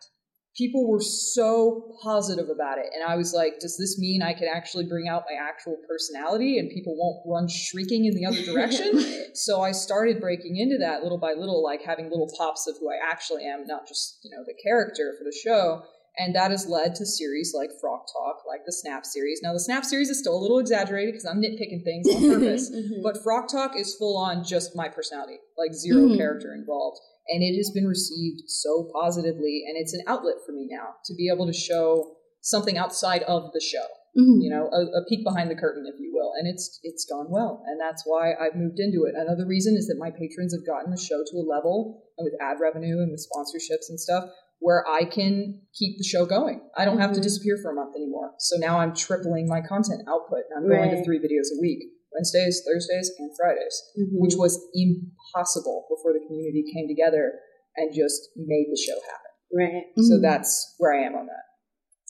People 0.62 0.88
were 0.88 1.00
so 1.00 1.96
positive 2.00 2.48
about 2.48 2.78
it. 2.78 2.86
And 2.94 3.02
I 3.02 3.16
was 3.16 3.32
like, 3.34 3.58
does 3.58 3.76
this 3.76 3.98
mean 3.98 4.22
I 4.22 4.32
can 4.32 4.46
actually 4.46 4.86
bring 4.86 5.08
out 5.08 5.24
my 5.28 5.36
actual 5.36 5.76
personality 5.88 6.58
and 6.58 6.70
people 6.70 6.94
won't 6.96 7.26
run 7.26 7.48
shrieking 7.48 8.04
in 8.04 8.14
the 8.14 8.26
other 8.26 8.44
direction? 8.44 9.02
So 9.34 9.62
I 9.62 9.72
started 9.72 10.20
breaking 10.20 10.58
into 10.58 10.76
that 10.78 11.02
little 11.02 11.18
by 11.18 11.32
little, 11.32 11.64
like 11.64 11.82
having 11.82 12.10
little 12.10 12.30
pops 12.36 12.66
of 12.68 12.76
who 12.78 12.90
I 12.90 12.98
actually 13.02 13.46
am, 13.46 13.66
not 13.66 13.88
just, 13.88 14.18
you 14.22 14.30
know, 14.30 14.44
the 14.44 14.54
character 14.62 15.14
for 15.16 15.24
the 15.24 15.34
show. 15.34 15.82
And 16.18 16.34
that 16.34 16.50
has 16.50 16.66
led 16.68 16.94
to 16.96 17.06
series 17.06 17.54
like 17.56 17.70
Frog 17.80 18.00
Talk, 18.12 18.42
like 18.46 18.66
the 18.66 18.72
Snap 18.72 19.06
series. 19.06 19.40
Now, 19.42 19.54
the 19.54 19.60
Snap 19.60 19.84
series 19.84 20.10
is 20.10 20.18
still 20.18 20.36
a 20.36 20.42
little 20.42 20.58
exaggerated 20.58 21.14
because 21.14 21.24
I'm 21.24 21.40
nitpicking 21.40 21.82
things 21.84 22.06
on 22.08 22.20
purpose, 22.34 22.70
mm-hmm. 22.70 23.02
but 23.02 23.22
Frog 23.22 23.48
Talk 23.48 23.78
is 23.78 23.94
full 23.94 24.18
on 24.18 24.44
just 24.44 24.76
my 24.76 24.88
personality, 24.88 25.38
like 25.56 25.72
0 25.72 26.02
mm-hmm. 26.02 26.16
character 26.18 26.54
involved. 26.54 27.00
And 27.28 27.42
it 27.42 27.56
has 27.56 27.70
been 27.70 27.86
received 27.86 28.42
so 28.48 28.90
positively, 28.92 29.64
and 29.66 29.76
it's 29.76 29.94
an 29.94 30.02
outlet 30.06 30.36
for 30.44 30.52
me 30.52 30.68
now 30.70 30.96
to 31.04 31.14
be 31.14 31.30
able 31.32 31.46
to 31.46 31.52
show 31.52 32.16
something 32.40 32.76
outside 32.76 33.22
of 33.22 33.52
the 33.52 33.60
show 33.60 33.86
mm-hmm. 34.16 34.40
you 34.40 34.50
know, 34.50 34.68
a, 34.68 35.00
a 35.00 35.04
peek 35.08 35.24
behind 35.24 35.50
the 35.50 35.56
curtain, 35.56 35.84
if 35.86 35.98
you 35.98 36.12
will, 36.12 36.32
and 36.38 36.48
it's 36.48 36.80
it's 36.82 37.04
gone 37.04 37.26
well, 37.28 37.62
and 37.66 37.80
that's 37.80 38.02
why 38.04 38.32
I've 38.34 38.56
moved 38.56 38.78
into 38.78 39.04
it. 39.04 39.14
Another 39.16 39.46
reason 39.46 39.76
is 39.76 39.86
that 39.88 39.96
my 39.98 40.10
patrons 40.10 40.54
have 40.54 40.66
gotten 40.66 40.90
the 40.90 41.00
show 41.00 41.22
to 41.24 41.36
a 41.38 41.46
level, 41.48 42.04
and 42.18 42.24
with 42.24 42.40
ad 42.40 42.58
revenue 42.60 43.00
and 43.00 43.10
with 43.10 43.24
sponsorships 43.24 43.88
and 43.88 43.98
stuff, 43.98 44.24
where 44.60 44.84
I 44.88 45.04
can 45.04 45.62
keep 45.74 45.98
the 45.98 46.04
show 46.04 46.26
going. 46.26 46.60
I 46.76 46.84
don't 46.84 46.98
have 46.98 47.10
to 47.12 47.16
mm-hmm. 47.16 47.22
disappear 47.22 47.58
for 47.62 47.72
a 47.72 47.74
month 47.74 47.96
anymore. 47.96 48.32
So 48.38 48.56
now 48.58 48.78
I'm 48.78 48.94
tripling 48.94 49.48
my 49.48 49.60
content 49.60 50.02
output. 50.08 50.44
I'm 50.56 50.68
going 50.68 50.90
to 50.90 51.04
three 51.04 51.18
videos 51.18 51.50
a 51.56 51.60
week, 51.60 51.82
Wednesdays, 52.14 52.62
Thursdays, 52.66 53.10
and 53.18 53.30
Fridays, 53.36 53.76
mm-hmm. 53.98 54.20
which 54.20 54.34
was 54.36 54.60
impossible 54.74 55.86
before 55.88 56.12
the 56.12 56.24
community 56.26 56.64
came 56.72 56.88
together 56.88 57.32
and 57.76 57.94
just 57.94 58.28
made 58.36 58.66
the 58.70 58.80
show 58.80 58.98
happen. 59.08 59.32
Right. 59.52 59.84
So 59.96 60.14
mm-hmm. 60.14 60.22
that's 60.22 60.74
where 60.78 60.94
I 60.94 61.06
am 61.06 61.14
on 61.14 61.26
that. 61.26 61.44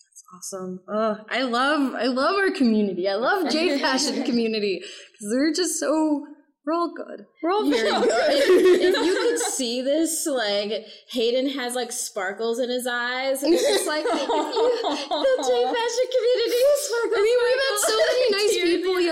That's 0.07 0.25
awesome. 0.35 0.81
Oh, 0.89 1.19
I 1.29 1.43
love 1.43 1.95
I 1.95 2.07
love 2.07 2.37
our 2.37 2.51
community. 2.51 3.09
I 3.09 3.15
love 3.15 3.51
J 3.51 3.79
Fashion 3.81 4.25
community 4.25 4.79
because 4.81 5.33
they're 5.33 5.53
just 5.53 5.79
so 5.81 6.27
we're 6.65 6.75
all 6.75 6.95
good. 6.95 7.27
We're 7.43 7.51
all 7.51 7.69
very 7.69 7.91
good. 7.91 8.07
if, 8.07 8.95
if 8.95 9.05
you 9.05 9.19
could 9.19 9.39
see 9.53 9.83
this, 9.83 10.29
like 10.31 10.87
Hayden 11.11 11.51
has 11.59 11.75
like 11.75 11.91
sparkles 11.91 12.61
in 12.61 12.71
his 12.71 12.87
eyes, 12.87 13.43
and 13.43 13.53
it's 13.53 13.67
just 13.67 13.87
like 13.89 14.05
you, 14.05 14.13
the 14.13 15.35
J 15.43 15.51
fashion 15.67 16.07
community 16.15 16.63
is 16.63 16.81
sparkles. 16.87 17.19
I 17.19 17.23
mean, 17.27 17.39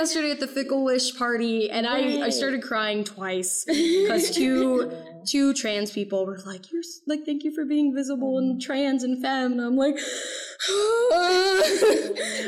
yesterday 0.00 0.30
at 0.30 0.40
the 0.40 0.46
Fickle 0.46 0.82
Wish 0.82 1.14
party, 1.16 1.70
and 1.70 1.86
I, 1.86 2.22
I 2.22 2.30
started 2.30 2.62
crying 2.62 3.04
twice 3.04 3.64
because 3.66 4.30
two 4.30 4.90
two 5.26 5.52
trans 5.52 5.90
people 5.92 6.24
were 6.24 6.38
like, 6.46 6.72
"You're 6.72 6.82
like, 7.06 7.24
thank 7.26 7.44
you 7.44 7.54
for 7.54 7.64
being 7.66 7.94
visible 7.94 8.38
and 8.38 8.60
trans 8.60 9.02
and 9.04 9.20
femme," 9.20 9.52
and 9.52 9.60
I'm 9.60 9.76
like, 9.76 9.96
ah, 9.98 10.72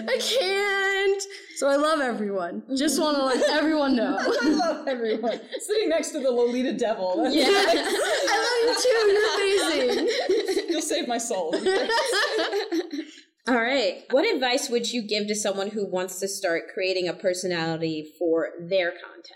I 0.09 0.19
can't. 0.21 1.23
So 1.57 1.69
I 1.69 1.77
love 1.77 2.01
everyone. 2.01 2.62
Just 2.77 2.99
want 3.01 3.17
to 3.19 3.25
let 3.25 3.49
everyone 3.59 3.95
know. 3.97 4.17
I 4.19 4.49
love 4.49 4.88
everyone 4.88 5.38
sitting 5.61 5.91
next 5.91 6.11
to 6.12 6.21
the 6.21 6.31
Lolita 6.31 6.73
Devil. 6.73 7.23
That's- 7.23 7.37
I 7.37 8.37
love 8.47 8.61
you 8.65 8.75
too. 8.83 8.99
You're 9.12 9.29
amazing. 9.85 10.71
You'll 10.71 10.81
save 10.83 11.07
my 11.07 11.19
soul. 11.19 11.55
All 13.49 13.57
right. 13.57 14.05
What 14.11 14.25
advice 14.33 14.71
would 14.71 14.93
you 14.93 15.03
give 15.03 15.27
to 15.27 15.35
someone 15.35 15.71
who 15.71 15.85
wants 15.85 16.21
to 16.21 16.29
start 16.29 16.73
creating 16.73 17.09
a 17.09 17.13
personality 17.15 18.13
for 18.19 18.51
their 18.61 18.93
content? 18.93 19.33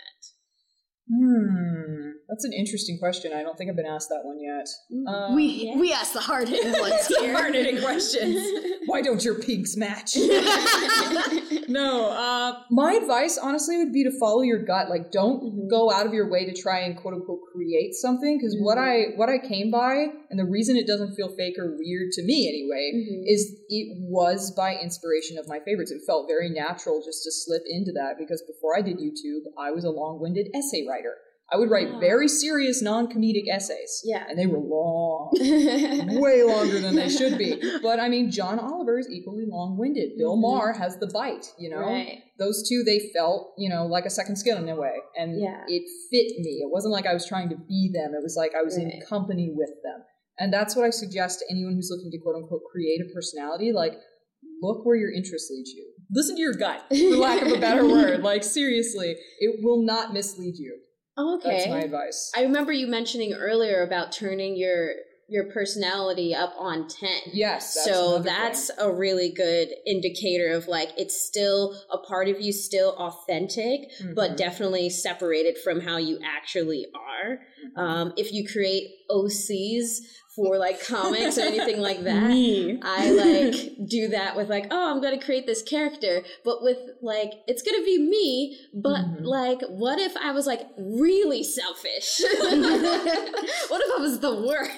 Hmm, 1.09 2.06
that's 2.29 2.43
an 2.45 2.53
interesting 2.53 2.97
question. 2.99 3.31
I 3.33 3.41
don't 3.41 3.57
think 3.57 3.69
I've 3.69 3.75
been 3.75 3.85
asked 3.85 4.09
that 4.09 4.21
one 4.23 4.39
yet. 4.39 4.67
Um, 5.07 5.35
We 5.35 5.73
we 5.77 5.93
asked 5.93 6.13
the 6.13 6.19
hard 6.19 6.47
hitting 6.49 6.71
ones 6.79 7.07
here. 7.07 7.33
hard-hitting 7.33 7.81
questions. 7.81 8.35
Why 8.85 9.01
don't 9.01 9.23
your 9.23 9.35
pinks 9.39 9.75
match? 9.75 10.15
no, 11.67 12.09
uh, 12.11 12.59
my 12.71 12.93
advice 12.93 13.37
honestly 13.37 13.77
would 13.77 13.91
be 13.93 14.03
to 14.03 14.11
follow 14.19 14.41
your 14.41 14.63
gut. 14.63 14.89
Like, 14.89 15.11
don't 15.11 15.67
go 15.69 15.91
out 15.91 16.05
of 16.05 16.13
your 16.13 16.29
way 16.29 16.45
to 16.45 16.53
try 16.53 16.79
and 16.81 16.95
quote 16.97 17.13
unquote 17.13 17.39
create 17.53 17.93
something. 17.93 18.37
Because 18.37 18.55
what 18.59 18.77
I 18.77 19.15
what 19.15 19.29
I 19.29 19.37
came 19.39 19.71
by, 19.71 20.07
and 20.29 20.39
the 20.39 20.45
reason 20.45 20.77
it 20.77 20.87
doesn't 20.87 21.15
feel 21.15 21.29
fake 21.35 21.55
or 21.57 21.75
weird 21.77 22.11
to 22.13 22.23
me 22.23 22.47
anyway, 22.47 23.23
is 23.27 23.55
it 23.69 23.97
was 23.99 24.51
by 24.55 24.75
inspiration 24.75 25.37
of 25.37 25.47
my 25.47 25.59
favorites. 25.59 25.91
It 25.91 26.01
felt 26.05 26.27
very 26.27 26.49
natural 26.49 27.01
just 27.03 27.23
to 27.23 27.31
slip 27.31 27.63
into 27.67 27.91
that 27.93 28.17
because 28.17 28.41
before 28.47 28.77
I 28.77 28.81
did 28.81 28.97
YouTube, 28.97 29.43
I 29.57 29.71
was 29.71 29.83
a 29.83 29.89
long-winded 29.89 30.47
essay 30.55 30.85
writer. 30.87 31.15
I 31.51 31.55
would 31.55 31.71
write 31.71 32.01
very 32.01 32.27
serious, 32.27 32.81
non-comedic 32.81 33.47
essays. 33.49 34.01
Yeah. 34.03 34.25
and 34.27 34.37
they 34.37 34.47
were 34.47 34.59
long 34.59 35.31
way 36.21 36.43
longer 36.43 36.79
than 36.79 36.95
they 36.95 37.07
should 37.07 37.37
be. 37.37 37.61
But 37.81 38.01
I 38.01 38.09
mean, 38.09 38.31
John 38.31 38.59
Oliver 38.59 38.99
is 38.99 39.09
equally 39.09 39.45
long 39.47 39.77
winded. 39.77 40.17
Bill 40.17 40.33
mm-hmm. 40.33 40.41
Maher 40.41 40.73
has 40.73 40.97
the 40.99 41.07
bite, 41.07 41.45
you 41.57 41.69
know? 41.69 41.79
Right. 41.79 42.19
Those 42.37 42.67
two, 42.67 42.83
they 42.83 42.99
felt, 43.15 43.53
you 43.57 43.69
know, 43.69 43.85
like 43.85 44.05
a 44.05 44.09
second 44.09 44.35
skin 44.35 44.57
in 44.57 44.67
a 44.67 44.75
way. 44.75 44.95
And 45.15 45.39
Yeah. 45.41 45.63
it 45.67 45.83
fit 46.11 46.37
me. 46.39 46.59
It 46.63 46.69
wasn't 46.71 46.91
like 46.91 47.05
I 47.05 47.13
was 47.13 47.25
trying 47.25 47.49
to 47.49 47.55
be 47.55 47.91
them, 47.93 48.13
it 48.13 48.21
was 48.21 48.35
like 48.35 48.51
I 48.53 48.63
was 48.63 48.77
in 48.77 48.91
company 49.07 49.49
with 49.55 49.71
them. 49.83 50.03
And 50.39 50.53
that's 50.53 50.75
what 50.75 50.85
I 50.85 50.89
suggest 50.89 51.39
to 51.39 51.45
anyone 51.49 51.73
who's 51.73 51.89
looking 51.89 52.11
to 52.11 52.17
quote 52.19 52.35
unquote 52.35 52.61
create 52.71 52.99
a 53.01 53.13
personality. 53.13 53.71
Like, 53.71 53.93
look 54.61 54.85
where 54.85 54.97
your 54.97 55.11
interests 55.11 55.49
lead 55.49 55.65
you. 55.67 55.93
Listen 56.11 56.35
to 56.35 56.41
your 56.41 56.53
gut, 56.53 56.83
for 56.89 57.17
lack 57.17 57.41
of 57.41 57.51
a 57.51 57.59
better 57.59 57.85
word. 57.87 58.21
Like, 58.21 58.43
seriously, 58.43 59.15
it 59.39 59.59
will 59.63 59.83
not 59.83 60.13
mislead 60.13 60.57
you. 60.57 60.77
Okay. 61.17 61.49
That's 61.49 61.69
my 61.69 61.81
advice. 61.81 62.31
I 62.35 62.43
remember 62.43 62.71
you 62.71 62.87
mentioning 62.87 63.33
earlier 63.33 63.83
about 63.83 64.11
turning 64.11 64.55
your 64.55 64.93
your 65.29 65.51
personality 65.51 66.33
up 66.33 66.53
on 66.57 66.87
10. 66.87 67.09
Yes. 67.33 67.73
That's 67.73 67.85
so 67.85 68.19
that's 68.19 68.71
a 68.79 68.89
really 68.89 69.29
good 69.29 69.69
indicator 69.85 70.53
of 70.53 70.67
like 70.69 70.89
it's 70.97 71.19
still 71.19 71.75
a 71.91 71.97
part 71.97 72.29
of 72.29 72.39
you 72.39 72.53
still 72.53 72.91
authentic 72.97 73.89
but 74.15 74.31
Mhm. 74.31 74.37
definitely 74.37 74.89
separated 74.89 75.57
from 75.57 75.81
how 75.81 75.97
you 75.97 76.19
actually 76.23 76.85
are 76.95 77.39
Mm-hmm. 77.77 77.79
um, 77.79 78.13
if 78.15 78.31
you 78.31 78.47
create 78.47 78.91
ocs 79.11 79.97
for 80.37 80.57
like 80.57 80.81
comics 80.85 81.37
or 81.37 81.41
anything 81.41 81.81
like 81.81 82.03
that 82.03 82.29
Me. 82.29 82.79
I 82.81 83.09
like 83.11 83.55
do 83.89 84.07
that 84.09 84.35
with 84.37 84.49
like, 84.49 84.67
oh, 84.71 84.91
I'm 84.91 85.01
gonna 85.01 85.19
create 85.19 85.45
this 85.45 85.61
character, 85.61 86.23
but 86.45 86.61
with 86.63 86.77
like, 87.01 87.33
it's 87.47 87.61
gonna 87.61 87.83
be 87.83 87.97
me, 87.97 88.57
but 88.73 89.01
Mhm. 89.01 89.25
like, 89.25 89.61
what 89.67 89.99
if 89.99 90.15
I 90.15 90.31
was 90.31 90.45
like 90.47 90.61
really 90.77 91.43
selfish? 91.43 92.21
what 92.21 93.81
if 93.81 93.91
I 93.97 93.99
was 93.99 94.19
the 94.19 94.33
worst 94.35 94.71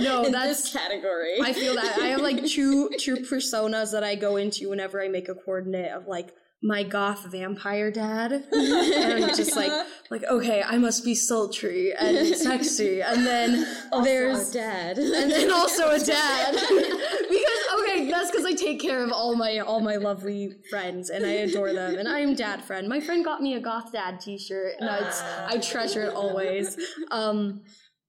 No, 0.00 0.24
in 0.24 0.32
that's 0.32 0.62
this 0.62 0.72
category? 0.72 1.38
I 1.40 1.52
feel 1.52 1.74
that 1.74 1.98
I 2.00 2.08
have 2.08 2.20
like 2.20 2.44
two 2.44 2.90
two 2.98 3.16
personas 3.16 3.92
that 3.92 4.04
I 4.04 4.14
go 4.16 4.36
into 4.36 4.68
whenever 4.70 5.02
I 5.02 5.08
make 5.08 5.28
a 5.28 5.34
coordinate 5.34 5.92
of 5.92 6.06
like 6.06 6.34
my 6.66 6.82
goth 6.82 7.24
vampire 7.26 7.90
dad, 7.92 8.32
and 8.52 9.24
I'm 9.24 9.28
just 9.36 9.54
like 9.54 9.72
like 10.10 10.24
okay, 10.24 10.62
I 10.62 10.78
must 10.78 11.04
be 11.04 11.14
sultry 11.14 11.94
and 11.94 12.34
sexy, 12.36 13.00
and 13.00 13.24
then 13.24 13.66
there's 14.02 14.50
dad. 14.50 14.98
and 14.98 15.30
then 15.30 15.50
also 15.52 15.90
a 15.90 15.98
dad. 15.98 16.56
Because 17.28 17.80
okay 17.80 18.10
that's 18.10 18.30
because 18.30 18.46
i 18.46 18.52
take 18.52 18.80
care 18.80 19.02
of 19.02 19.10
all 19.10 19.34
my 19.34 19.58
all 19.58 19.80
my 19.80 19.96
lovely 19.96 20.52
friends 20.70 21.10
and 21.10 21.26
i 21.26 21.30
adore 21.30 21.72
them. 21.72 21.96
And 21.98 22.08
i 22.08 22.20
am 22.20 22.34
dad 22.34 22.62
friend. 22.62 22.88
My 22.88 23.00
friend 23.00 23.24
got 23.24 23.42
me 23.42 23.54
a 23.54 23.60
goth 23.60 23.92
dad 23.92 24.20
t-shirt 24.20 24.74
and 24.78 24.88
it's, 25.04 25.22
i 25.48 25.58
treasure 25.58 26.04
it 26.04 26.14
always. 26.14 26.78
Um 27.10 27.62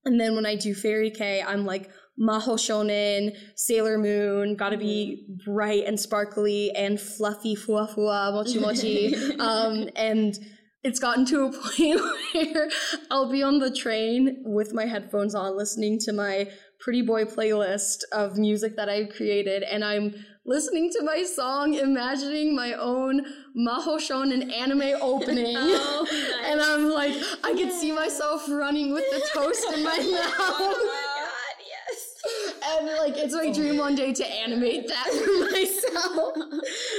and 0.08 0.20
then 0.20 0.36
when 0.36 0.46
i 0.46 0.56
do 0.56 0.74
fairy 0.74 1.12
kei 1.12 1.44
i'm 1.44 1.66
like 1.66 1.90
maho 2.20 2.56
shonen 2.58 3.36
sailor 3.56 3.98
moon 3.98 4.56
gotta 4.56 4.78
be 4.78 5.26
bright 5.46 5.84
and 5.86 6.00
sparkly 6.00 6.72
and 6.76 7.00
fluffy 7.00 7.56
fua 7.56 7.88
fua 7.94 8.32
mochi 8.34 8.60
mochi. 8.60 9.16
Um 9.40 9.90
and 9.96 10.38
it's 10.84 11.00
gotten 11.00 11.26
to 11.26 11.46
a 11.46 11.52
point 11.62 12.02
where 12.34 12.70
I'll 13.12 13.32
be 13.32 13.44
on 13.44 13.60
the 13.60 13.70
train 13.70 14.42
with 14.46 14.74
my 14.74 14.86
headphones 14.86 15.36
on 15.36 15.58
listening 15.58 16.00
to 16.06 16.14
my 16.14 16.50
pretty 16.80 17.02
boy 17.02 17.26
playlist 17.26 18.04
of 18.12 18.38
music 18.38 18.76
that 18.78 18.90
I've 18.90 19.10
created 19.10 19.64
and 19.64 19.84
I'm 19.84 20.14
listening 20.48 20.90
to 20.92 21.04
my 21.04 21.24
song 21.24 21.74
imagining 21.74 22.56
my 22.56 22.74
own 22.74 23.26
Maho 23.56 23.98
Shonen 23.98 24.52
anime 24.54 24.82
oh, 25.02 25.16
opening 25.22 25.56
Oh, 25.58 26.08
nice. 26.10 26.52
and 26.52 26.62
I'm 26.62 26.90
like 26.90 27.14
I 27.44 27.54
could 27.54 27.72
see 27.72 27.92
myself 27.92 28.48
running 28.50 28.94
with 28.94 29.04
the 29.12 29.22
toast 29.34 29.66
in 29.76 29.84
my 29.84 29.98
mouth 29.98 30.36
oh 30.40 30.86
my 30.88 31.04
god, 31.28 31.58
yes. 31.68 32.64
and 32.80 32.88
like 32.98 33.18
it's 33.24 33.34
my 33.34 33.48
oh, 33.48 33.54
dream 33.54 33.78
one 33.78 33.96
day 33.96 34.14
to 34.14 34.26
animate 34.26 34.88
that 34.88 35.08
for 35.08 35.52
myself. 35.52 36.34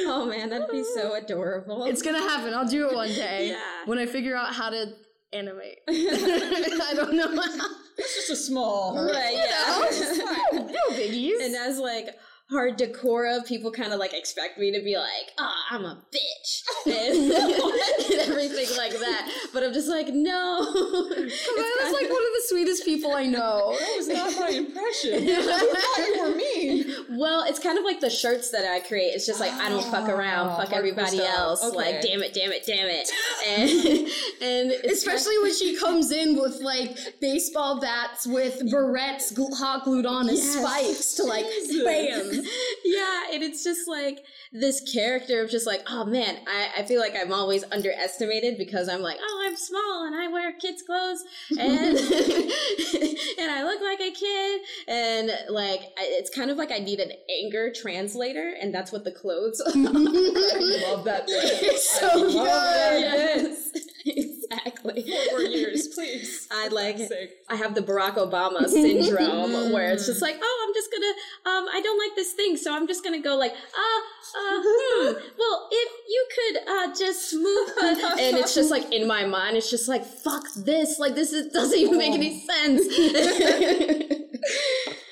oh 0.07 0.27
man, 0.29 0.51
that'd 0.51 0.71
be 0.71 0.85
so 0.85 1.15
adorable. 1.15 1.85
It's 1.87 2.03
gonna 2.03 2.19
happen. 2.21 2.53
I'll 2.55 2.69
do 2.69 2.89
it 2.89 2.95
one 2.95 3.09
day 3.09 3.49
Yeah. 3.51 3.61
when 3.87 3.99
I 3.99 4.07
figure 4.07 4.37
out 4.37 4.55
how 4.55 4.71
to 4.71 4.93
animate. 5.33 5.79
I 5.89 6.93
don't 6.95 7.15
know. 7.15 7.43
It's 7.99 8.15
just 8.15 8.31
a 8.31 8.37
small. 8.37 8.95
right, 8.97 9.35
yeah. 9.35 9.89
No 10.53 10.95
biggies. 10.97 11.45
and 11.45 11.55
as 11.57 11.79
like 11.79 12.09
hard 12.51 12.79
decora, 12.79 13.47
people 13.47 13.71
kind 13.71 13.93
of 13.93 13.99
like 13.99 14.15
expect 14.15 14.59
me 14.59 14.73
to 14.73 14.81
be 14.81 14.97
like, 14.97 15.33
"Ah, 15.39 15.67
I'm 15.71 15.85
a 15.85 16.03
bitch," 16.13 16.63
and 16.87 17.33
everything 18.39 18.77
like 18.77 18.93
that. 18.93 19.31
But 19.53 19.63
I'm 19.63 19.73
just 19.73 19.89
like, 19.89 20.09
no. 20.13 20.73
That's 20.73 21.93
like 21.93 22.09
one 22.11 22.23
of 22.23 22.33
the 22.35 22.43
sweetest 22.47 22.85
people 22.85 23.15
I 23.15 23.27
know. 23.27 23.77
That 23.79 23.95
was 23.97 24.09
not 24.09 24.41
my 24.41 24.49
impression. 24.57 25.29
I 25.29 25.73
thought 25.75 26.07
you 26.07 26.23
were 26.23 26.37
mean. 26.37 27.19
Well, 27.19 27.45
it's 27.45 27.59
kind 27.59 27.79
of 27.79 27.85
like 27.85 28.01
the 28.01 28.11
shirts 28.11 28.51
that 28.51 28.65
I 28.65 28.81
create. 28.81 29.09
It's 29.15 29.27
just 29.27 29.41
like 29.41 29.53
I 29.53 29.69
don't 29.69 29.85
fuck 29.91 30.09
around, 30.09 30.49
Ah, 30.49 30.57
fuck 30.57 30.73
everybody 30.73 31.21
else. 31.21 31.63
Okay. 31.65 31.77
Like, 31.77 32.01
damn 32.03 32.23
it, 32.23 32.35
damn 32.35 32.53
it, 32.53 32.65
damn 32.67 32.87
it, 32.89 33.09
and 34.43 34.43
and 34.43 34.85
Especially 34.91 35.39
when 35.39 35.55
she 35.55 35.77
comes 35.79 36.11
in 36.11 36.41
with 36.41 36.61
like 36.61 36.97
baseball 37.21 37.81
bats 37.81 38.27
with 38.27 38.61
barrettes 38.73 39.33
gl- 39.33 39.57
hot 39.57 39.85
glued 39.85 40.07
on 40.07 40.29
and 40.29 40.37
Yes. 40.39 40.55
spikes 40.59 41.15
to 41.15 41.25
like 41.25 41.45
bam. 41.85 42.31
yeah, 42.85 43.23
and 43.33 43.43
it's 43.43 43.65
just 43.65 43.89
like 43.89 44.25
this 44.53 44.81
character 44.93 45.43
of 45.43 45.51
just 45.51 45.67
like, 45.67 45.83
oh 45.89 46.05
man, 46.05 46.37
I, 46.47 46.69
I 46.79 46.83
feel 46.85 47.01
like 47.01 47.15
I'm 47.21 47.33
always 47.33 47.65
underestimated 48.29 48.59
because 48.59 48.89
I'm 48.89 49.01
like, 49.01 49.19
oh, 49.21 49.45
I'm 49.47 49.57
small 49.57 50.05
and 50.07 50.15
I 50.15 50.29
wear 50.29 50.53
kids' 50.53 50.83
clothes 50.83 51.25
and 51.51 51.99
and 53.39 53.51
I 53.51 53.65
look 53.65 53.81
like 53.83 54.01
a 54.01 54.11
kid 54.11 54.61
and 54.87 55.31
like 55.51 55.83
it's 55.99 56.31
kind 56.31 56.51
of 56.51 56.57
like 56.57 56.71
I 56.71 56.79
need 56.79 57.01
an 57.01 57.13
anger 57.43 57.73
translator 57.73 58.55
and 58.61 58.75
that's 58.75 58.93
what 58.93 59.05
the 59.05 59.13
clothes 59.13 59.61
are. 59.67 59.71
I 59.71 60.91
love 60.91 61.05
that. 61.05 61.25
It's 61.29 62.03
I 62.03 62.09
so 62.09 62.19
love 62.19 62.35
that. 62.35 63.35
good. 63.35 63.51
yes, 63.51 63.73
exactly. 64.69 65.03
Four 65.31 65.41
years, 65.41 65.89
please. 65.95 66.49
I 66.51 66.69
like 66.69 66.99
sake. 66.99 67.37
I 67.49 67.57
have 67.57 67.75
the 67.75 67.81
Barack 67.81 68.15
Obama 68.15 68.69
syndrome 68.69 69.73
where 69.73 69.91
it's 69.91 70.07
just 70.07 70.23
like, 70.23 70.37
oh, 70.41 70.67
I'm 70.67 70.75
just 70.75 70.91
gonna, 70.93 71.57
um, 71.57 71.69
I 71.73 71.81
don't 71.83 71.99
like 71.99 72.15
this 72.17 72.33
thing, 72.33 72.57
so 72.57 72.75
I'm 72.75 72.87
just 72.87 73.05
gonna 73.05 73.21
go 73.21 73.37
like, 73.37 73.53
uh, 73.53 74.01
uh, 74.39 74.61
hmm, 74.65 75.13
well, 75.39 75.69
if 75.71 75.93
you 76.09 76.29
could, 76.35 76.69
uh, 76.69 76.95
just 76.95 77.35
move, 77.35 77.71
but, 77.81 78.21
and 78.21 78.37
it's 78.37 78.55
just 78.55 78.71
like 78.71 78.93
in 78.93 79.07
my 79.07 79.25
mind, 79.25 79.57
it's 79.57 79.71
just 79.71 79.89
like, 79.89 80.05
fuck 80.05 80.45
this, 80.57 80.99
like 80.99 81.15
this 81.15 81.33
is, 81.33 81.53
doesn't 81.53 81.79
even 81.79 81.99
make 81.99 82.13
any 82.13 82.41
sense. 82.41 82.87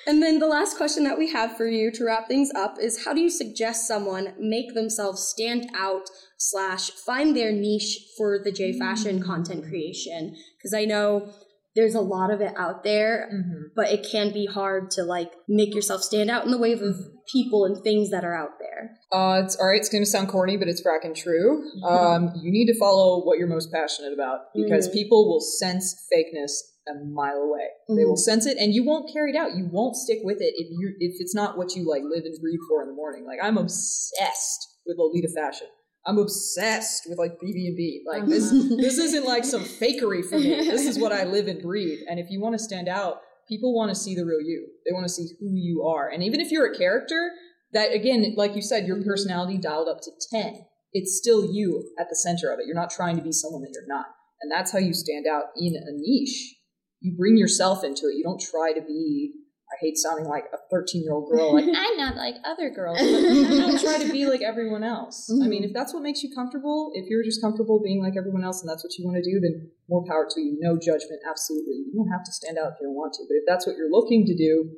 And 0.08 0.22
then 0.22 0.38
the 0.38 0.46
last 0.46 0.76
question 0.76 1.02
that 1.04 1.18
we 1.18 1.32
have 1.32 1.56
for 1.56 1.66
you 1.66 1.90
to 1.90 2.04
wrap 2.04 2.28
things 2.28 2.52
up 2.54 2.78
is 2.80 3.04
how 3.04 3.12
do 3.12 3.20
you 3.20 3.28
suggest 3.28 3.88
someone 3.88 4.34
make 4.38 4.72
themselves 4.72 5.26
stand 5.26 5.68
out 5.74 6.08
slash 6.36 6.90
find 6.90 7.36
their 7.36 7.52
niche 7.52 7.98
for 8.16 8.38
the 8.42 8.52
J 8.52 8.78
fashion 8.78 9.22
content 9.22 9.64
creation? 9.68 10.36
Because 10.58 10.74
I 10.74 10.84
know 10.84 11.32
there's 11.74 11.94
a 11.94 12.00
lot 12.00 12.30
of 12.30 12.40
it 12.40 12.54
out 12.56 12.84
there, 12.84 13.28
but 13.76 13.90
it 13.92 14.06
can 14.10 14.32
be 14.32 14.46
hard 14.46 14.90
to 14.92 15.02
like 15.04 15.30
make 15.46 15.74
yourself 15.74 16.02
stand 16.02 16.30
out 16.30 16.44
in 16.44 16.50
the 16.50 16.56
wave 16.58 16.80
of 16.80 16.96
people 17.30 17.66
and 17.66 17.82
things 17.82 18.10
that 18.10 18.24
are 18.24 18.34
out 18.34 18.52
there. 18.58 18.92
Uh, 19.12 19.42
it's 19.44 19.56
all 19.56 19.66
right. 19.66 19.78
It's 19.78 19.90
going 19.90 20.02
to 20.02 20.08
sound 20.10 20.28
corny, 20.28 20.56
but 20.56 20.68
it's 20.68 20.80
fracking 20.82 21.14
true. 21.14 21.64
Um, 21.84 22.32
you 22.40 22.50
need 22.50 22.66
to 22.72 22.78
follow 22.78 23.22
what 23.24 23.38
you're 23.38 23.46
most 23.46 23.70
passionate 23.72 24.12
about 24.14 24.54
because 24.54 24.88
Mhm. 24.88 24.92
people 24.94 25.28
will 25.28 25.40
sense 25.40 25.94
fakeness 26.10 26.52
a 26.88 26.94
mile 27.04 27.42
away. 27.42 27.66
They 27.88 28.04
will 28.04 28.16
sense 28.16 28.46
it, 28.46 28.56
and 28.58 28.72
you 28.72 28.84
won't 28.84 29.12
carry 29.12 29.32
it 29.32 29.36
out. 29.36 29.56
You 29.56 29.68
won't 29.70 29.96
stick 29.96 30.20
with 30.22 30.40
it 30.40 30.54
if 30.56 30.68
you 30.70 30.94
if 31.00 31.20
it's 31.20 31.34
not 31.34 31.58
what 31.58 31.74
you 31.74 31.84
like 31.88 32.02
live 32.04 32.24
and 32.24 32.40
breathe 32.40 32.60
for 32.68 32.80
in 32.82 32.88
the 32.88 32.94
morning. 32.94 33.24
Like 33.26 33.40
I'm 33.42 33.58
obsessed 33.58 34.68
with 34.86 34.96
Lolita 34.98 35.28
fashion. 35.28 35.66
I'm 36.06 36.18
obsessed 36.18 37.08
with 37.08 37.18
like 37.18 37.32
BB&B. 37.42 38.04
Like 38.06 38.22
uh-huh. 38.22 38.30
this 38.30 38.50
this 38.50 38.98
isn't 38.98 39.24
like 39.24 39.44
some 39.44 39.64
fakery 39.80 40.24
for 40.24 40.38
me. 40.38 40.54
This 40.70 40.86
is 40.86 40.98
what 40.98 41.12
I 41.12 41.24
live 41.36 41.48
and 41.48 41.60
breathe. 41.60 42.00
And 42.08 42.20
if 42.20 42.30
you 42.30 42.40
want 42.40 42.54
to 42.54 42.62
stand 42.62 42.88
out, 42.88 43.20
people 43.48 43.74
want 43.74 43.90
to 43.90 43.94
see 43.94 44.14
the 44.14 44.24
real 44.24 44.40
you. 44.40 44.68
They 44.84 44.92
want 44.92 45.04
to 45.04 45.12
see 45.12 45.26
who 45.40 45.50
you 45.54 45.84
are. 45.84 46.08
And 46.08 46.22
even 46.22 46.40
if 46.40 46.50
you're 46.50 46.70
a 46.70 46.76
character, 46.76 47.30
that 47.72 47.92
again, 47.92 48.34
like 48.36 48.54
you 48.54 48.62
said, 48.62 48.86
your 48.86 48.96
mm-hmm. 48.96 49.08
personality 49.08 49.58
dialed 49.58 49.88
up 49.88 50.00
to 50.02 50.10
10. 50.30 50.64
It's 50.92 51.18
still 51.18 51.52
you 51.52 51.90
at 51.98 52.08
the 52.08 52.16
center 52.16 52.52
of 52.52 52.58
it. 52.58 52.66
You're 52.66 52.76
not 52.76 52.90
trying 52.90 53.16
to 53.16 53.22
be 53.22 53.32
someone 53.32 53.62
that 53.62 53.72
you're 53.74 53.86
not. 53.86 54.06
And 54.40 54.50
that's 54.50 54.72
how 54.72 54.78
you 54.78 54.94
stand 54.94 55.26
out 55.26 55.44
in 55.56 55.74
a 55.74 55.92
niche. 55.92 56.54
You 57.00 57.14
bring 57.16 57.36
yourself 57.36 57.84
into 57.84 58.06
it. 58.06 58.16
You 58.16 58.22
don't 58.22 58.40
try 58.40 58.72
to 58.72 58.80
be 58.80 59.32
I 59.66 59.76
hate 59.82 59.98
sounding 59.98 60.26
like 60.30 60.46
a 60.54 60.58
13 60.70 61.02
year 61.02 61.12
old 61.12 61.28
girl. 61.30 61.54
Like, 61.54 61.64
I'm 61.74 61.96
not 61.96 62.14
like 62.14 62.36
other 62.44 62.70
girls. 62.70 62.98
But 62.98 63.10
don't 63.10 63.80
try 63.80 63.98
to 63.98 64.12
be 64.12 64.26
like 64.26 64.40
everyone 64.40 64.84
else. 64.84 65.28
I 65.28 65.34
mm-hmm. 65.34 65.50
mean, 65.50 65.64
if 65.64 65.72
that's 65.74 65.92
what 65.92 66.02
makes 66.02 66.22
you 66.22 66.30
comfortable, 66.34 66.92
if 66.94 67.10
you're 67.10 67.24
just 67.24 67.42
comfortable 67.42 67.82
being 67.82 68.00
like 68.00 68.14
everyone 68.16 68.44
else 68.44 68.62
and 68.62 68.70
that's 68.70 68.84
what 68.84 68.94
you 68.96 69.04
want 69.04 69.18
to 69.18 69.26
do, 69.26 69.40
then 69.40 69.70
more 69.88 70.06
power 70.06 70.26
to 70.30 70.40
you. 70.40 70.56
No 70.60 70.78
judgment. 70.78 71.20
Absolutely. 71.28 71.82
You 71.82 71.92
don't 71.94 72.12
have 72.14 72.24
to 72.24 72.32
stand 72.32 72.58
out 72.58 72.74
if 72.74 72.80
you 72.80 72.86
don't 72.86 72.94
want 72.94 73.14
to. 73.14 73.26
But 73.26 73.42
if 73.42 73.44
that's 73.46 73.66
what 73.66 73.76
you're 73.76 73.90
looking 73.90 74.24
to 74.26 74.36
do, 74.36 74.70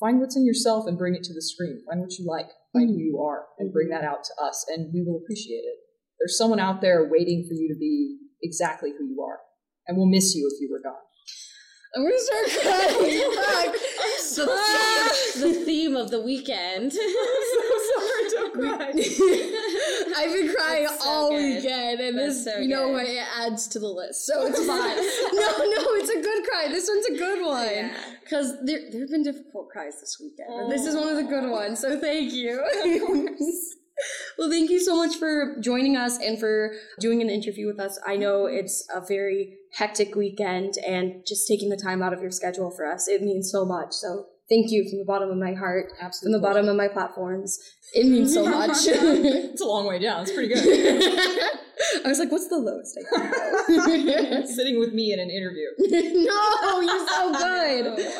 find 0.00 0.20
what's 0.20 0.36
in 0.36 0.46
yourself 0.46 0.86
and 0.88 0.96
bring 0.96 1.14
it 1.14 1.22
to 1.24 1.34
the 1.34 1.42
screen. 1.42 1.84
Find 1.86 2.00
what 2.00 2.16
you 2.18 2.24
like. 2.24 2.48
Find 2.72 2.88
who 2.88 2.96
mm-hmm. 2.96 3.12
you 3.12 3.20
are 3.20 3.44
and 3.58 3.72
bring 3.72 3.90
that 3.90 4.04
out 4.04 4.24
to 4.24 4.32
us 4.42 4.64
and 4.72 4.88
we 4.94 5.04
will 5.04 5.20
appreciate 5.20 5.68
it. 5.68 5.76
There's 6.18 6.36
someone 6.36 6.60
out 6.60 6.80
there 6.80 7.08
waiting 7.10 7.44
for 7.46 7.52
you 7.54 7.68
to 7.68 7.78
be 7.78 8.16
exactly 8.42 8.92
who 8.96 9.04
you 9.04 9.20
are. 9.20 9.40
And 9.86 9.96
we'll 9.96 10.06
miss 10.06 10.34
you 10.34 10.48
if 10.52 10.60
you 10.60 10.70
were 10.70 10.80
gone. 10.80 11.00
I'm 11.94 12.02
gonna 12.04 12.18
start 12.18 12.46
crying. 12.62 13.32
Fuck. 13.34 13.74
the, 14.36 15.40
the 15.40 15.64
theme 15.64 15.96
of 15.96 16.10
the 16.10 16.20
weekend. 16.20 16.92
I'm 16.92 17.00
So 17.00 18.00
sorry, 18.00 18.30
don't 18.30 18.54
cry. 18.54 18.88
I've 20.16 20.32
been 20.32 20.54
crying 20.54 20.88
so 20.88 20.96
all 21.08 21.30
good. 21.30 21.56
weekend, 21.56 22.00
and 22.00 22.16
That's 22.18 22.44
this, 22.44 22.54
so 22.54 22.60
you 22.60 22.68
know, 22.68 22.92
good. 22.92 23.08
it 23.08 23.26
adds 23.38 23.66
to 23.68 23.78
the 23.80 23.88
list, 23.88 24.24
so 24.26 24.46
it's 24.46 24.58
fine. 24.58 24.96
no, 25.34 25.48
no, 25.58 25.94
it's 25.98 26.10
a 26.10 26.20
good 26.22 26.44
cry. 26.48 26.68
This 26.68 26.88
one's 26.88 27.06
a 27.06 27.18
good 27.18 27.44
one 27.44 27.66
Yeah. 27.68 27.92
because 28.22 28.64
there 28.64 28.88
there 28.90 29.00
have 29.00 29.10
been 29.10 29.24
difficult 29.24 29.68
cries 29.70 30.00
this 30.00 30.18
weekend, 30.20 30.48
but 30.48 30.68
this 30.68 30.82
oh. 30.84 30.88
is 30.90 30.94
one 30.94 31.08
of 31.08 31.16
the 31.16 31.24
good 31.24 31.50
ones. 31.50 31.80
So 31.80 31.98
thank 31.98 32.32
you. 32.32 32.64
well, 34.38 34.50
thank 34.50 34.70
you 34.70 34.80
so 34.80 34.96
much 34.96 35.16
for 35.16 35.56
joining 35.60 35.96
us 35.96 36.18
and 36.18 36.38
for 36.38 36.72
doing 36.98 37.20
an 37.20 37.30
interview 37.30 37.66
with 37.66 37.80
us. 37.80 37.98
I 38.06 38.16
know 38.16 38.46
it's 38.46 38.86
a 38.94 39.00
very 39.00 39.56
hectic 39.72 40.14
weekend, 40.14 40.74
and 40.86 41.24
just 41.26 41.46
taking 41.46 41.68
the 41.68 41.76
time 41.76 42.02
out 42.02 42.12
of 42.12 42.20
your 42.20 42.30
schedule 42.30 42.70
for 42.70 42.86
us, 42.86 43.08
it 43.08 43.22
means 43.22 43.50
so 43.50 43.64
much. 43.64 43.92
So. 43.92 44.26
Thank 44.48 44.72
you 44.72 44.84
from 44.90 44.98
the 44.98 45.04
bottom 45.04 45.30
of 45.30 45.36
my 45.36 45.54
heart, 45.54 45.92
from 46.20 46.32
the 46.32 46.40
bottom 46.40 46.66
of 46.66 46.74
my 46.74 46.88
platforms. 46.88 47.56
It 47.94 48.06
means 48.06 48.34
so 48.34 48.44
much. 48.44 48.70
It's 48.88 49.60
a 49.60 49.64
long 49.64 49.86
way 49.86 50.00
down. 50.00 50.22
It's 50.22 50.32
pretty 50.32 50.52
good. 50.52 50.58
I 52.04 52.08
was 52.08 52.18
like, 52.18 52.30
what's 52.30 52.48
the 52.48 52.58
lowest 52.58 52.98
I 52.98 53.20
can 53.68 54.06
go? 54.06 54.46
Sitting 54.46 54.80
with 54.80 54.92
me 54.92 55.12
in 55.12 55.20
an 55.20 55.30
interview. 55.30 55.66
no, 55.78 56.80
you're 56.80 57.08
so 57.08 57.32
good. 57.32 58.12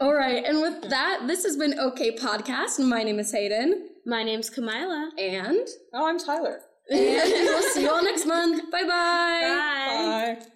All 0.00 0.14
right, 0.14 0.44
and 0.44 0.60
with 0.60 0.90
that, 0.90 1.26
this 1.26 1.44
has 1.44 1.56
been 1.56 1.78
OK 1.78 2.16
Podcast. 2.16 2.84
My 2.84 3.02
name 3.02 3.18
is 3.18 3.30
Hayden, 3.32 3.88
My 4.06 4.22
name's 4.22 4.50
Kamila. 4.50 5.10
and, 5.18 5.66
Oh, 5.92 6.06
I'm 6.06 6.18
Tyler. 6.18 6.60
and 6.90 7.00
we'll 7.00 7.62
see 7.70 7.82
you 7.82 7.90
all 7.90 8.02
next 8.02 8.26
month. 8.26 8.70
Bye-bye. 8.70 8.86
Bye. 8.88 10.36
Bye. 10.40 10.46